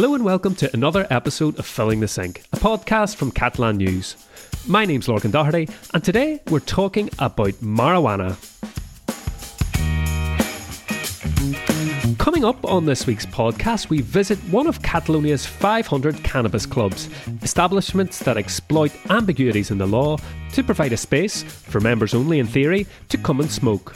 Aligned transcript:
Hello 0.00 0.14
and 0.14 0.24
welcome 0.24 0.54
to 0.54 0.70
another 0.72 1.06
episode 1.10 1.58
of 1.58 1.66
Filling 1.66 2.00
the 2.00 2.08
Sink, 2.08 2.42
a 2.54 2.56
podcast 2.56 3.16
from 3.16 3.30
Catalan 3.30 3.76
News. 3.76 4.16
My 4.66 4.86
name's 4.86 5.08
Lorcan 5.08 5.30
Doherty, 5.30 5.68
and 5.92 6.02
today 6.02 6.40
we're 6.48 6.60
talking 6.60 7.10
about 7.18 7.52
marijuana. 7.60 8.34
Coming 12.16 12.46
up 12.46 12.64
on 12.64 12.86
this 12.86 13.06
week's 13.06 13.26
podcast, 13.26 13.90
we 13.90 14.00
visit 14.00 14.38
one 14.50 14.66
of 14.66 14.80
Catalonia's 14.80 15.44
500 15.44 16.24
cannabis 16.24 16.64
clubs, 16.64 17.10
establishments 17.42 18.20
that 18.20 18.38
exploit 18.38 18.92
ambiguities 19.10 19.70
in 19.70 19.76
the 19.76 19.86
law 19.86 20.16
to 20.52 20.64
provide 20.64 20.94
a 20.94 20.96
space, 20.96 21.42
for 21.42 21.78
members 21.78 22.14
only 22.14 22.38
in 22.38 22.46
theory, 22.46 22.86
to 23.10 23.18
come 23.18 23.38
and 23.38 23.50
smoke. 23.50 23.92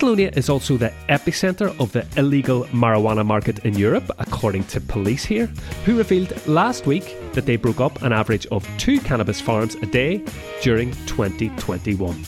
Catalonia 0.00 0.30
is 0.34 0.48
also 0.48 0.78
the 0.78 0.90
epicentre 1.10 1.78
of 1.78 1.92
the 1.92 2.06
illegal 2.16 2.64
marijuana 2.68 3.22
market 3.22 3.58
in 3.66 3.74
Europe, 3.74 4.10
according 4.18 4.64
to 4.64 4.80
police 4.80 5.26
here, 5.26 5.44
who 5.84 5.98
revealed 5.98 6.32
last 6.48 6.86
week 6.86 7.18
that 7.34 7.44
they 7.44 7.56
broke 7.56 7.82
up 7.82 8.00
an 8.00 8.10
average 8.10 8.46
of 8.46 8.66
two 8.78 8.98
cannabis 9.00 9.42
farms 9.42 9.74
a 9.74 9.84
day 9.84 10.24
during 10.62 10.92
2021. 11.04 12.24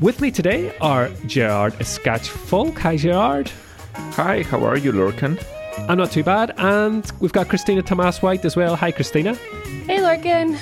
With 0.00 0.20
me 0.20 0.32
today 0.32 0.76
are 0.80 1.08
Gerard 1.26 1.74
Escaich 1.74 2.26
Folch. 2.26 2.76
Hi, 2.78 2.96
Gerard. 2.96 3.48
Hi, 3.94 4.42
how 4.42 4.64
are 4.64 4.76
you, 4.76 4.90
Lorcan? 4.90 5.40
I'm 5.88 5.98
not 5.98 6.10
too 6.10 6.24
bad. 6.24 6.52
And 6.56 7.08
we've 7.20 7.32
got 7.32 7.48
Christina 7.48 7.82
Tomas 7.82 8.22
White 8.22 8.44
as 8.44 8.56
well. 8.56 8.74
Hi, 8.74 8.90
Christina. 8.90 9.34
Hey, 9.86 9.98
Lorcan. 9.98 10.58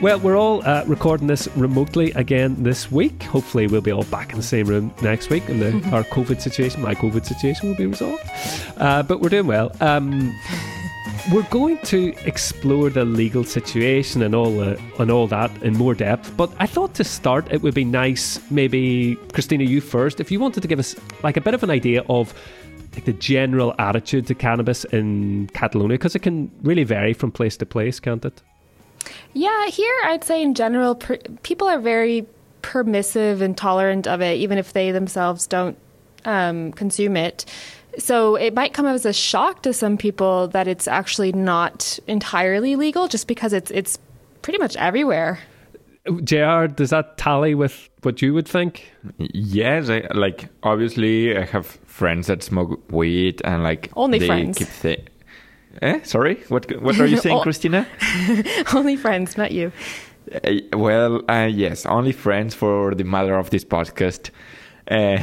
Well, 0.00 0.20
we're 0.20 0.36
all 0.36 0.64
uh, 0.64 0.84
recording 0.86 1.26
this 1.26 1.48
remotely 1.56 2.12
again 2.12 2.62
this 2.62 2.88
week. 2.88 3.20
Hopefully, 3.24 3.66
we'll 3.66 3.80
be 3.80 3.90
all 3.90 4.04
back 4.04 4.30
in 4.30 4.36
the 4.36 4.44
same 4.44 4.68
room 4.68 4.94
next 5.02 5.28
week, 5.28 5.48
and 5.48 5.60
the, 5.60 5.72
our 5.90 6.04
COVID 6.04 6.40
situation, 6.40 6.82
my 6.82 6.94
COVID 6.94 7.26
situation, 7.26 7.68
will 7.68 7.74
be 7.74 7.86
resolved. 7.86 8.22
Uh, 8.76 9.02
but 9.02 9.20
we're 9.20 9.28
doing 9.28 9.48
well. 9.48 9.74
Um, 9.80 10.32
we're 11.32 11.42
going 11.50 11.78
to 11.78 12.14
explore 12.24 12.90
the 12.90 13.04
legal 13.04 13.42
situation 13.42 14.22
and 14.22 14.36
all 14.36 14.60
uh, 14.60 14.76
and 15.00 15.10
all 15.10 15.26
that 15.26 15.50
in 15.64 15.72
more 15.72 15.94
depth. 15.96 16.32
But 16.36 16.52
I 16.60 16.66
thought 16.66 16.94
to 16.94 17.02
start, 17.02 17.50
it 17.50 17.62
would 17.62 17.74
be 17.74 17.84
nice, 17.84 18.38
maybe 18.52 19.16
Christina, 19.32 19.64
you 19.64 19.80
first, 19.80 20.20
if 20.20 20.30
you 20.30 20.38
wanted 20.38 20.60
to 20.60 20.68
give 20.68 20.78
us 20.78 20.94
like 21.24 21.36
a 21.36 21.40
bit 21.40 21.54
of 21.54 21.64
an 21.64 21.70
idea 21.70 22.04
of 22.08 22.32
like 22.94 23.04
the 23.04 23.14
general 23.14 23.74
attitude 23.80 24.28
to 24.28 24.34
cannabis 24.36 24.84
in 24.84 25.48
Catalonia, 25.54 25.98
because 25.98 26.14
it 26.14 26.20
can 26.20 26.52
really 26.62 26.84
vary 26.84 27.14
from 27.14 27.32
place 27.32 27.56
to 27.56 27.66
place, 27.66 27.98
can't 27.98 28.24
it? 28.24 28.44
Yeah, 29.34 29.66
here 29.66 29.94
I'd 30.04 30.24
say 30.24 30.42
in 30.42 30.54
general, 30.54 30.94
per- 30.94 31.18
people 31.42 31.68
are 31.68 31.78
very 31.78 32.26
permissive 32.62 33.40
and 33.40 33.56
tolerant 33.56 34.06
of 34.06 34.20
it, 34.20 34.38
even 34.38 34.58
if 34.58 34.72
they 34.72 34.90
themselves 34.90 35.46
don't 35.46 35.76
um, 36.24 36.72
consume 36.72 37.16
it. 37.16 37.44
So 37.98 38.36
it 38.36 38.54
might 38.54 38.74
come 38.74 38.86
as 38.86 39.04
a 39.04 39.12
shock 39.12 39.62
to 39.62 39.72
some 39.72 39.96
people 39.96 40.48
that 40.48 40.68
it's 40.68 40.86
actually 40.86 41.32
not 41.32 41.98
entirely 42.06 42.76
legal, 42.76 43.08
just 43.08 43.26
because 43.26 43.52
it's 43.52 43.70
it's 43.70 43.98
pretty 44.42 44.58
much 44.58 44.76
everywhere. 44.76 45.40
JR, 46.24 46.66
does 46.66 46.90
that 46.90 47.18
tally 47.18 47.54
with 47.54 47.88
what 48.02 48.22
you 48.22 48.32
would 48.34 48.48
think? 48.48 48.90
Yes, 49.18 49.90
I, 49.90 50.06
like 50.14 50.48
obviously 50.62 51.36
I 51.36 51.44
have 51.44 51.66
friends 51.66 52.28
that 52.28 52.42
smoke 52.42 52.80
weed 52.90 53.42
and 53.44 53.62
like 53.62 53.90
only 53.96 54.18
they 54.20 54.26
friends. 54.26 54.58
Keep 54.58 54.68
th- 54.80 55.06
eh? 55.82 56.00
Sorry, 56.02 56.36
what 56.48 56.70
what 56.82 56.98
are 57.00 57.06
you 57.06 57.16
saying, 57.16 57.36
Oh. 57.40 57.42
Christina? 57.42 57.86
Only 58.74 58.96
friends, 58.96 59.36
not 59.36 59.52
you. 59.52 59.72
Uh, 60.44 60.54
well, 60.74 61.22
uh, 61.30 61.48
yes, 61.50 61.86
only 61.86 62.12
friends 62.12 62.54
for 62.54 62.94
the 62.94 63.04
mother 63.04 63.34
of 63.36 63.48
this 63.48 63.64
podcast. 63.64 64.30
Uh, 64.90 65.18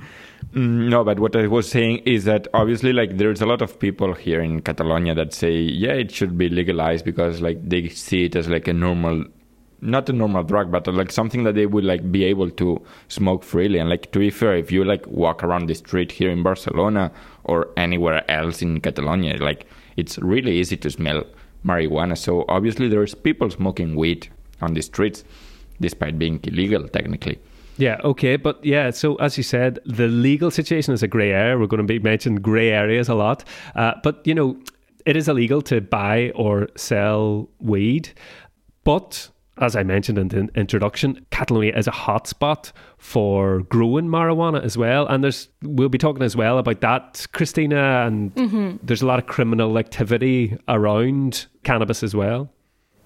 no, 0.54 1.04
but 1.04 1.20
what 1.20 1.36
I 1.36 1.46
was 1.46 1.68
saying 1.70 1.98
is 2.06 2.24
that 2.24 2.48
obviously, 2.54 2.92
like, 2.94 3.18
there's 3.18 3.42
a 3.42 3.46
lot 3.46 3.60
of 3.60 3.78
people 3.78 4.14
here 4.14 4.40
in 4.40 4.62
Catalonia 4.62 5.14
that 5.14 5.34
say, 5.34 5.52
yeah, 5.54 5.92
it 5.92 6.10
should 6.10 6.38
be 6.38 6.48
legalized 6.48 7.04
because, 7.04 7.40
like, 7.42 7.58
they 7.68 7.88
see 7.88 8.24
it 8.24 8.36
as 8.36 8.48
like 8.48 8.68
a 8.68 8.72
normal, 8.72 9.24
not 9.82 10.08
a 10.08 10.14
normal 10.14 10.42
drug, 10.44 10.70
but 10.70 10.86
like 10.86 11.12
something 11.12 11.44
that 11.44 11.54
they 11.54 11.66
would 11.66 11.84
like 11.84 12.10
be 12.10 12.24
able 12.24 12.50
to 12.52 12.82
smoke 13.08 13.42
freely. 13.44 13.78
And 13.78 13.90
like, 13.90 14.10
to 14.12 14.18
be 14.18 14.30
fair, 14.30 14.56
if 14.56 14.72
you 14.72 14.82
like 14.82 15.06
walk 15.06 15.44
around 15.44 15.66
the 15.66 15.74
street 15.74 16.10
here 16.10 16.30
in 16.30 16.42
Barcelona 16.42 17.12
or 17.44 17.68
anywhere 17.76 18.28
else 18.30 18.62
in 18.62 18.80
Catalonia, 18.80 19.36
like, 19.42 19.66
it's 19.98 20.16
really 20.18 20.58
easy 20.60 20.76
to 20.76 20.90
smell 20.90 21.24
marijuana. 21.64 22.16
So 22.16 22.44
obviously, 22.48 22.88
there's 22.88 23.14
people 23.14 23.50
smoking 23.50 23.96
weed 23.96 24.28
on 24.62 24.74
the 24.74 24.82
streets, 24.82 25.24
despite 25.80 26.18
being 26.18 26.40
illegal 26.44 26.88
technically. 26.88 27.38
Yeah, 27.78 28.00
okay, 28.02 28.36
but 28.36 28.64
yeah, 28.64 28.90
so 28.90 29.14
as 29.16 29.36
you 29.36 29.44
said, 29.44 29.78
the 29.84 30.08
legal 30.08 30.50
situation 30.50 30.94
is 30.94 31.02
a 31.02 31.08
grey 31.08 31.30
area. 31.30 31.56
We're 31.58 31.66
going 31.66 31.86
to 31.86 31.92
be 31.92 32.00
mentioning 32.00 32.42
grey 32.42 32.70
areas 32.70 33.08
a 33.08 33.14
lot. 33.14 33.44
Uh, 33.76 33.92
but, 34.02 34.26
you 34.26 34.34
know, 34.34 34.56
it 35.06 35.16
is 35.16 35.28
illegal 35.28 35.62
to 35.62 35.80
buy 35.80 36.32
or 36.34 36.68
sell 36.74 37.48
weed. 37.60 38.10
But, 38.82 39.30
as 39.60 39.76
I 39.76 39.82
mentioned 39.82 40.18
in 40.18 40.28
the 40.28 40.48
introduction, 40.54 41.24
Catalonia 41.30 41.76
is 41.76 41.86
a 41.86 41.92
hotspot 41.92 42.72
for 42.98 43.60
growing 43.62 44.06
marijuana 44.06 44.62
as 44.62 44.76
well. 44.76 45.06
And 45.06 45.22
there's 45.22 45.48
we'll 45.62 45.88
be 45.88 45.98
talking 45.98 46.22
as 46.22 46.36
well 46.36 46.58
about 46.58 46.80
that, 46.80 47.26
Christina, 47.32 48.06
and 48.06 48.34
mm-hmm. 48.34 48.76
there's 48.82 49.02
a 49.02 49.06
lot 49.06 49.18
of 49.18 49.26
criminal 49.26 49.78
activity 49.78 50.56
around 50.68 51.46
cannabis 51.64 52.02
as 52.02 52.14
well. 52.14 52.50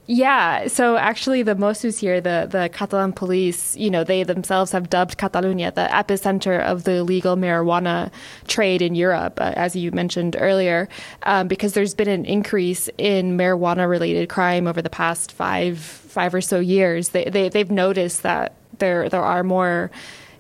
Yeah, 0.07 0.67
so 0.67 0.97
actually, 0.97 1.45
the 1.45 1.55
Mossos 1.55 2.01
here, 2.01 2.21
the, 2.21 2.49
the 2.51 2.69
Catalan 2.73 3.13
police, 3.13 3.77
you 3.77 3.89
know, 3.89 4.03
they 4.03 4.25
themselves 4.25 4.73
have 4.73 4.91
dubbed 4.91 5.17
Catalonia 5.17 5.71
the 5.71 5.87
epicenter 5.91 6.61
of 6.61 6.83
the 6.83 7.05
legal 7.05 7.37
marijuana 7.37 8.11
trade 8.49 8.83
in 8.83 8.97
Europe, 8.97 9.41
uh, 9.41 9.53
as 9.55 9.77
you 9.77 9.93
mentioned 9.93 10.37
earlier, 10.39 10.89
um, 11.23 11.47
because 11.47 11.75
there's 11.75 11.95
been 11.95 12.09
an 12.09 12.25
increase 12.25 12.91
in 12.99 13.39
marijuana 13.39 13.89
related 13.89 14.29
crime 14.29 14.67
over 14.67 14.83
the 14.83 14.91
past 14.91 15.31
five 15.31 15.79
five 15.79 16.35
or 16.35 16.41
so 16.41 16.59
years. 16.59 17.11
They, 17.11 17.25
they, 17.25 17.49
they've 17.49 17.71
noticed 17.71 18.23
that 18.25 18.57
there, 18.79 19.09
there 19.09 19.23
are 19.23 19.45
more 19.45 19.91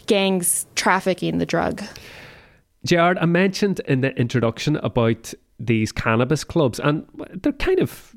gangs 0.07 0.67
trafficking 0.75 1.39
the 1.39 1.47
drug. 1.47 1.83
Gerard, 2.85 3.17
I 3.19 3.27
mentioned 3.27 3.81
in 3.87 4.01
the 4.01 4.11
introduction 4.17 4.77
about 4.77 5.33
these 5.61 5.93
cannabis 5.93 6.43
clubs, 6.43 6.81
and 6.81 7.07
they're 7.43 7.53
kind 7.53 7.79
of 7.79 8.12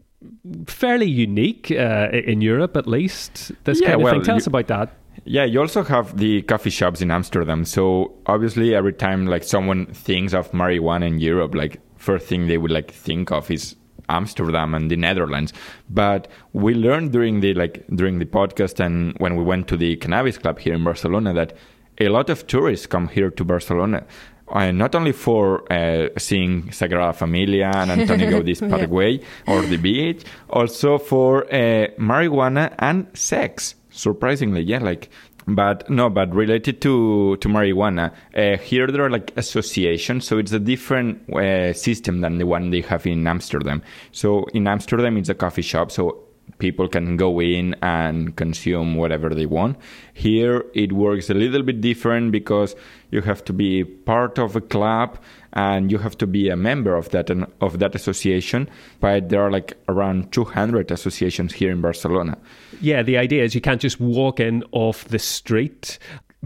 fairly 0.67 1.07
unique 1.07 1.71
uh, 1.71 2.09
in 2.11 2.41
Europe, 2.41 2.77
at 2.77 2.87
least. 2.87 3.51
This 3.63 3.81
Yeah, 3.81 3.87
kind 3.87 4.01
of 4.01 4.03
well, 4.03 4.13
thing. 4.13 4.23
Tell 4.23 4.35
us 4.35 4.47
about 4.47 4.67
that. 4.67 4.93
Yeah, 5.23 5.45
you 5.45 5.61
also 5.61 5.83
have 5.83 6.17
the 6.17 6.41
coffee 6.43 6.69
shops 6.69 7.01
in 7.01 7.09
Amsterdam. 7.09 7.65
So 7.65 8.13
obviously, 8.25 8.75
every 8.75 8.93
time 8.93 9.25
like 9.25 9.43
someone 9.43 9.85
thinks 9.87 10.33
of 10.33 10.51
marijuana 10.51 11.07
in 11.07 11.19
Europe, 11.19 11.55
like 11.55 11.79
first 11.97 12.27
thing 12.27 12.47
they 12.47 12.57
would 12.57 12.71
like 12.71 12.91
think 12.91 13.31
of 13.31 13.49
is 13.49 13.75
Amsterdam 14.09 14.75
and 14.75 14.91
the 14.91 14.95
Netherlands. 14.95 15.53
But 15.89 16.27
we 16.53 16.73
learned 16.73 17.11
during 17.11 17.39
the 17.39 17.53
like 17.53 17.85
during 17.95 18.19
the 18.19 18.25
podcast 18.25 18.79
and 18.79 19.15
when 19.17 19.35
we 19.35 19.43
went 19.43 19.67
to 19.69 19.77
the 19.77 19.95
cannabis 19.95 20.37
club 20.37 20.59
here 20.59 20.73
in 20.73 20.83
Barcelona 20.83 21.33
that 21.33 21.53
a 21.99 22.09
lot 22.09 22.29
of 22.29 22.45
tourists 22.47 22.85
come 22.85 23.07
here 23.07 23.29
to 23.31 23.43
Barcelona. 23.43 24.05
Uh, 24.47 24.71
not 24.71 24.93
only 24.93 25.11
for 25.11 25.71
uh, 25.73 26.07
seeing 26.17 26.63
Sagrada 26.69 27.15
Familia 27.15 27.71
and 27.73 27.89
Antonio 27.91 28.29
Gaudí's 28.41 28.59
Park 28.59 28.89
Güell 28.89 29.23
or 29.47 29.61
the 29.63 29.77
beach, 29.77 30.23
also 30.49 30.99
for 30.99 31.45
uh, 31.45 31.87
marijuana 31.97 32.73
and 32.77 33.07
sex 33.17 33.75
surprisingly 33.89 34.61
yeah 34.61 34.79
like 34.79 35.09
but 35.47 35.89
no 35.89 36.09
but 36.09 36.33
related 36.33 36.81
to 36.81 37.37
to 37.37 37.47
marijuana 37.47 38.11
uh, 38.35 38.57
here 38.61 38.87
there 38.87 39.05
are 39.05 39.09
like 39.09 39.31
associations 39.37 40.27
so 40.27 40.37
it's 40.37 40.51
a 40.51 40.59
different 40.59 41.29
uh, 41.33 41.71
system 41.71 42.21
than 42.21 42.37
the 42.37 42.45
one 42.45 42.71
they 42.71 42.81
have 42.81 43.05
in 43.05 43.25
amsterdam. 43.25 43.81
So 44.11 44.45
in 44.53 44.67
amsterdam 44.67 45.17
it's 45.17 45.29
a 45.29 45.35
coffee 45.35 45.61
shop 45.61 45.91
so 45.91 46.24
people 46.57 46.87
can 46.87 47.17
go 47.17 47.41
in 47.41 47.75
and 47.81 48.35
consume 48.37 48.95
whatever 48.95 49.29
they 49.29 49.45
want 49.45 49.77
here 50.13 50.63
it 50.73 50.93
works 50.93 51.29
a 51.29 51.33
little 51.33 51.63
bit 51.63 51.81
different 51.81 52.31
because 52.31 52.75
you 53.11 53.21
have 53.21 53.43
to 53.43 53.53
be 53.53 53.83
part 53.83 54.39
of 54.39 54.55
a 54.55 54.61
club 54.61 55.17
and 55.53 55.91
you 55.91 55.97
have 55.97 56.17
to 56.17 56.27
be 56.27 56.49
a 56.49 56.55
member 56.55 56.95
of 56.95 57.09
that 57.09 57.29
of 57.59 57.79
that 57.79 57.93
association 57.95 58.69
but 58.99 59.29
there 59.29 59.41
are 59.41 59.51
like 59.51 59.77
around 59.89 60.31
200 60.31 60.91
associations 60.91 61.53
here 61.53 61.71
in 61.71 61.81
barcelona 61.81 62.37
Yeah, 62.81 63.03
the 63.03 63.17
idea 63.17 63.43
is 63.43 63.55
you 63.55 63.61
can't 63.61 63.81
just 63.81 63.99
walk 63.99 64.39
in 64.39 64.63
off 64.71 65.05
the 65.05 65.19
street. 65.19 65.97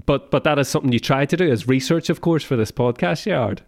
But 0.06 0.31
but 0.31 0.44
that 0.44 0.60
is 0.60 0.68
something 0.68 0.92
you 0.94 1.00
try 1.00 1.25
to 1.25 1.36
do 1.36 1.52
as 1.52 1.68
research, 1.68 2.10
of 2.10 2.22
course, 2.22 2.44
for 2.44 2.56
this 2.56 2.72
podcast, 2.72 3.24
Gerard. 3.24 3.62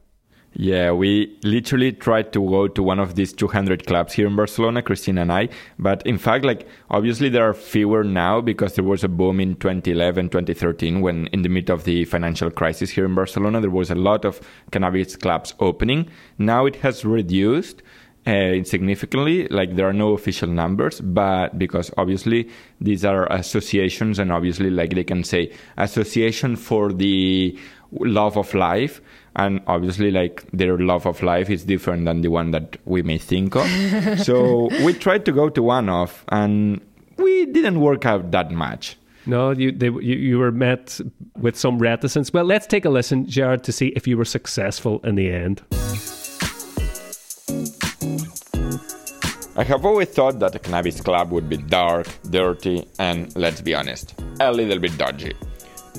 Yeah, 0.53 0.91
we 0.91 1.37
literally 1.43 1.93
tried 1.93 2.33
to 2.33 2.39
go 2.41 2.67
to 2.67 2.83
one 2.83 2.99
of 2.99 3.15
these 3.15 3.31
200 3.31 3.87
clubs 3.87 4.13
here 4.13 4.27
in 4.27 4.35
Barcelona, 4.35 4.81
Christina 4.81 5.21
and 5.21 5.31
I. 5.31 5.47
But 5.79 6.05
in 6.05 6.17
fact, 6.17 6.43
like, 6.43 6.67
obviously 6.89 7.29
there 7.29 7.47
are 7.49 7.53
fewer 7.53 8.03
now 8.03 8.41
because 8.41 8.75
there 8.75 8.83
was 8.83 9.03
a 9.03 9.07
boom 9.07 9.39
in 9.39 9.55
2011, 9.55 10.29
2013, 10.29 10.99
when 10.99 11.27
in 11.27 11.43
the 11.43 11.49
midst 11.49 11.69
of 11.69 11.85
the 11.85 12.03
financial 12.03 12.51
crisis 12.51 12.89
here 12.89 13.05
in 13.05 13.15
Barcelona, 13.15 13.61
there 13.61 13.69
was 13.69 13.91
a 13.91 13.95
lot 13.95 14.25
of 14.25 14.41
cannabis 14.71 15.15
clubs 15.15 15.53
opening. 15.59 16.09
Now 16.37 16.65
it 16.65 16.77
has 16.77 17.05
reduced. 17.05 17.81
Uh, 18.23 18.63
significantly, 18.63 19.47
like 19.47 19.75
there 19.75 19.89
are 19.89 19.93
no 19.93 20.13
official 20.13 20.47
numbers, 20.47 21.01
but 21.01 21.57
because 21.57 21.89
obviously 21.97 22.47
these 22.79 23.03
are 23.03 23.25
associations, 23.33 24.19
and 24.19 24.31
obviously, 24.31 24.69
like 24.69 24.93
they 24.93 25.03
can 25.03 25.23
say, 25.23 25.51
association 25.77 26.55
for 26.55 26.93
the 26.93 27.57
love 27.91 28.37
of 28.37 28.53
life, 28.53 29.01
and 29.35 29.61
obviously 29.67 30.11
like 30.11 30.45
their 30.51 30.77
love 30.77 31.05
of 31.05 31.23
life 31.23 31.49
is 31.49 31.63
different 31.63 32.05
than 32.05 32.21
the 32.21 32.27
one 32.29 32.51
that 32.51 32.77
we 32.85 33.01
may 33.01 33.17
think 33.17 33.55
of 33.55 33.67
so 34.23 34.69
we 34.83 34.93
tried 34.93 35.25
to 35.25 35.31
go 35.31 35.49
to 35.49 35.63
one 35.63 35.89
of 35.89 36.25
and 36.29 36.81
we 37.17 37.45
didn't 37.45 37.79
work 37.79 38.05
out 38.05 38.31
that 38.31 38.51
much 38.51 38.97
no, 39.25 39.51
you, 39.51 39.71
they, 39.71 39.87
you 39.87 40.15
you 40.15 40.39
were 40.39 40.51
met 40.51 40.99
with 41.37 41.55
some 41.55 41.77
reticence. 41.77 42.33
Well, 42.33 42.45
let's 42.45 42.65
take 42.65 42.85
a 42.85 42.89
listen, 42.89 43.27
Jared, 43.27 43.63
to 43.65 43.71
see 43.71 43.89
if 43.89 44.07
you 44.07 44.17
were 44.17 44.25
successful 44.25 44.99
in 45.03 45.15
the 45.15 45.31
end. 45.31 45.61
I 49.57 49.63
have 49.63 49.85
always 49.85 50.09
thought 50.09 50.39
that 50.39 50.55
a 50.55 50.59
cannabis 50.59 51.01
club 51.01 51.31
would 51.31 51.49
be 51.49 51.57
dark, 51.57 52.07
dirty, 52.29 52.87
and 52.97 53.35
let's 53.35 53.61
be 53.61 53.75
honest, 53.75 54.15
a 54.39 54.51
little 54.51 54.79
bit 54.79 54.97
dodgy. 54.97 55.33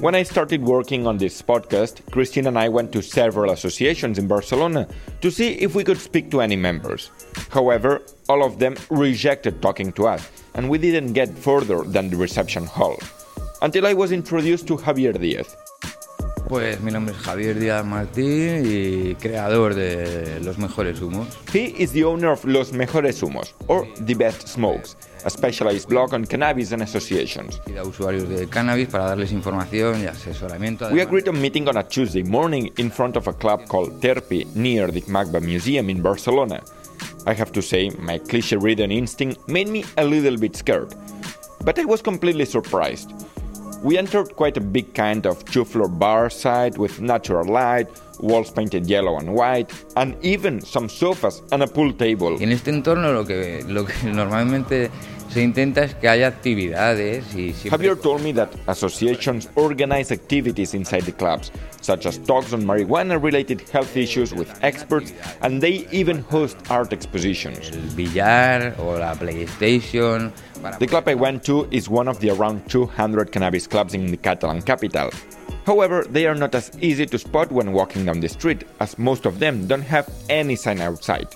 When 0.02 0.16
I 0.16 0.24
started 0.24 0.64
working 0.64 1.06
on 1.06 1.16
this 1.16 1.40
podcast, 1.40 2.10
Christine 2.10 2.48
and 2.48 2.58
I 2.58 2.68
went 2.68 2.90
to 2.90 3.00
several 3.00 3.52
associations 3.52 4.18
in 4.18 4.26
Barcelona 4.26 4.88
to 5.20 5.30
see 5.30 5.50
if 5.62 5.76
we 5.76 5.84
could 5.84 5.98
speak 5.98 6.28
to 6.32 6.40
any 6.40 6.56
members. 6.56 7.12
However, 7.50 8.02
all 8.28 8.42
of 8.42 8.58
them 8.58 8.74
rejected 8.90 9.62
talking 9.62 9.92
to 9.92 10.08
us, 10.08 10.28
and 10.54 10.68
we 10.68 10.78
didn't 10.78 11.12
get 11.12 11.28
further 11.38 11.84
than 11.84 12.10
the 12.10 12.16
reception 12.16 12.66
hall. 12.66 12.98
Until 13.62 13.86
I 13.86 13.92
was 13.92 14.10
introduced 14.10 14.66
to 14.66 14.76
Javier 14.76 15.16
Diaz, 15.16 15.56
Pues 16.48 16.80
mi 16.80 16.90
nombre 16.90 17.14
es 17.14 17.22
Javier 17.22 17.54
Díaz 17.54 17.84
Martín 17.86 18.64
y 18.66 19.14
creador 19.14 19.74
de 19.74 20.40
Los 20.40 20.58
Mejores 20.58 21.00
Humos. 21.00 21.28
He 21.54 21.66
is 21.80 21.92
the 21.92 22.02
owner 22.02 22.32
of 22.32 22.44
Los 22.44 22.72
Mejores 22.72 23.22
Humos, 23.22 23.52
or 23.68 23.86
The 24.00 24.14
Best 24.14 24.48
Smokes, 24.48 24.96
a 25.24 25.30
specialized 25.30 25.88
blog 25.88 26.14
on 26.14 26.24
cannabis 26.26 26.72
and 26.72 26.82
associations. 26.82 27.60
Y 27.66 27.76
a 27.76 27.84
usuarios 27.84 28.28
de 28.28 28.46
cannabis 28.48 28.88
para 28.88 29.04
darles 29.04 29.32
información 29.32 30.02
y 30.02 30.06
asesoramiento. 30.06 30.90
We 30.90 31.00
agreed 31.00 31.28
on 31.28 31.40
meeting 31.40 31.68
on 31.68 31.76
a 31.76 31.82
Tuesday 31.82 32.22
morning 32.22 32.70
in 32.78 32.90
front 32.90 33.16
of 33.16 33.28
a 33.28 33.32
club 33.32 33.66
called 33.68 34.00
Terpi 34.00 34.46
near 34.54 34.88
the 34.88 35.02
MACBA 35.02 35.40
Museum 35.42 35.90
in 35.90 36.02
Barcelona. 36.02 36.62
I 37.26 37.34
have 37.34 37.52
to 37.52 37.62
say, 37.62 37.90
my 37.98 38.18
cliche 38.18 38.56
ridden 38.56 38.90
instinct 38.90 39.48
made 39.48 39.68
me 39.68 39.84
a 39.96 40.04
little 40.04 40.36
bit 40.36 40.56
scared. 40.56 40.94
But 41.64 41.78
I 41.78 41.84
was 41.84 42.02
completely 42.02 42.44
surprised. 42.44 43.12
We 43.82 43.98
entered 43.98 44.36
quite 44.36 44.56
a 44.56 44.60
big 44.60 44.94
kind 44.94 45.26
of 45.26 45.44
two 45.44 45.64
floor 45.64 45.88
bar 45.88 46.30
site 46.30 46.78
with 46.78 47.00
natural 47.00 47.44
light, 47.44 47.88
walls 48.22 48.50
painted 48.50 48.86
yellow 48.86 49.18
and 49.18 49.34
white, 49.34 49.70
and 49.96 50.16
even 50.22 50.60
some 50.60 50.88
sofas 50.88 51.42
and 51.52 51.62
a 51.62 51.66
pool 51.66 51.92
table. 51.92 52.38
En 52.40 52.50
este 52.50 52.70
entorno 52.70 53.12
lo 53.12 53.24
que, 53.24 53.62
lo 53.66 53.84
que 53.84 53.94
normalmente 54.12 54.90
se 55.32 55.42
intenta 55.42 55.84
es 55.84 55.94
que 55.94 56.08
haya 56.08 56.26
actividades 56.26 57.34
y 57.34 57.52
siempre... 57.52 57.70
Javier 57.70 57.96
told 57.96 58.22
me 58.22 58.32
that 58.34 58.50
associations 58.66 59.48
organize 59.54 60.12
activities 60.12 60.74
inside 60.74 61.02
the 61.02 61.12
clubs, 61.12 61.50
such 61.80 62.06
as 62.06 62.18
talks 62.18 62.52
on 62.52 62.64
marijuana-related 62.64 63.62
health 63.72 63.96
issues 63.96 64.34
with 64.34 64.48
experts, 64.62 65.14
and 65.40 65.62
they 65.62 65.86
even 65.90 66.22
host 66.30 66.58
art 66.68 66.92
expositions. 66.92 67.70
El 67.70 67.96
billar 67.96 68.74
o 68.78 68.98
la 68.98 69.14
PlayStation... 69.14 70.32
The 70.78 70.86
club 70.86 71.08
I 71.08 71.14
went 71.14 71.42
to 71.44 71.66
is 71.72 71.88
one 71.88 72.06
of 72.06 72.20
the 72.20 72.30
around 72.30 72.70
200 72.70 73.32
cannabis 73.32 73.66
clubs 73.66 73.94
in 73.94 74.06
the 74.06 74.16
Catalan 74.16 74.62
capital. 74.62 75.10
However, 75.66 76.04
they 76.08 76.26
are 76.26 76.34
not 76.34 76.54
as 76.54 76.70
easy 76.80 77.06
to 77.06 77.18
spot 77.18 77.50
when 77.50 77.72
walking 77.72 78.04
down 78.04 78.20
the 78.20 78.28
street, 78.28 78.64
as 78.78 78.98
most 78.98 79.26
of 79.26 79.38
them 79.38 79.66
don't 79.66 79.82
have 79.82 80.08
any 80.28 80.54
sign 80.54 80.80
outside. 80.80 81.26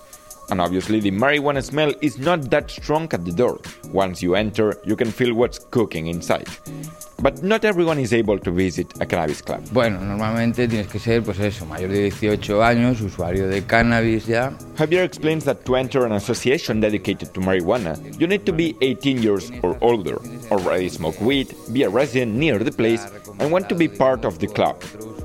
And 0.51 0.61
obviously, 0.61 1.01
the 1.01 1.11
marijuana 1.11 1.63
smell 1.63 1.93
is 2.01 2.19
not 2.19 2.51
that 2.51 2.71
strong 2.71 3.09
at 3.13 3.25
the 3.25 3.33
door. 3.33 3.61
Once 3.93 4.23
you 4.23 4.35
enter, 4.35 4.77
you 4.85 4.97
can 4.97 5.11
feel 5.11 5.35
what's 5.35 5.59
cooking 5.59 6.07
inside. 6.07 6.49
But 7.19 7.43
not 7.43 7.65
everyone 7.65 7.99
is 7.99 8.13
able 8.13 8.39
to 8.39 8.51
visit 8.51 8.93
a 9.01 9.07
cannabis 9.07 9.41
club. 9.41 9.65
Bueno, 9.73 10.01
normalmente 10.01 10.69
tienes 10.69 10.87
que 10.87 11.01
ser, 11.01 11.23
pues 11.23 11.41
eso, 11.41 11.65
mayor 11.65 11.91
de 11.91 12.11
18 12.11 12.63
años, 12.63 13.01
usuario 13.01 13.49
de 13.49 13.63
cannabis 13.63 14.27
ya. 14.27 14.53
Javier 14.77 15.03
explains 15.03 15.45
that 15.45 15.65
to 15.65 15.77
enter 15.77 16.05
an 16.05 16.13
association 16.13 16.81
dedicated 16.81 17.33
to 17.33 17.41
marijuana, 17.41 17.97
you 18.21 18.27
need 18.27 18.45
to 18.45 18.53
be 18.53 18.77
18 18.83 19.23
years 19.23 19.51
or 19.63 19.79
older, 19.81 20.19
already 20.51 20.91
smoke 20.91 21.19
weed, 21.21 21.55
be 21.73 21.85
a 21.85 21.89
resident 21.89 22.35
near 22.35 22.59
the 22.59 22.71
place, 22.71 23.07
and 23.39 23.51
want 23.51 23.69
to 23.69 23.75
be 23.75 23.89
part 23.89 24.25
of 24.27 24.39
the 24.39 24.47
club. 24.47 24.83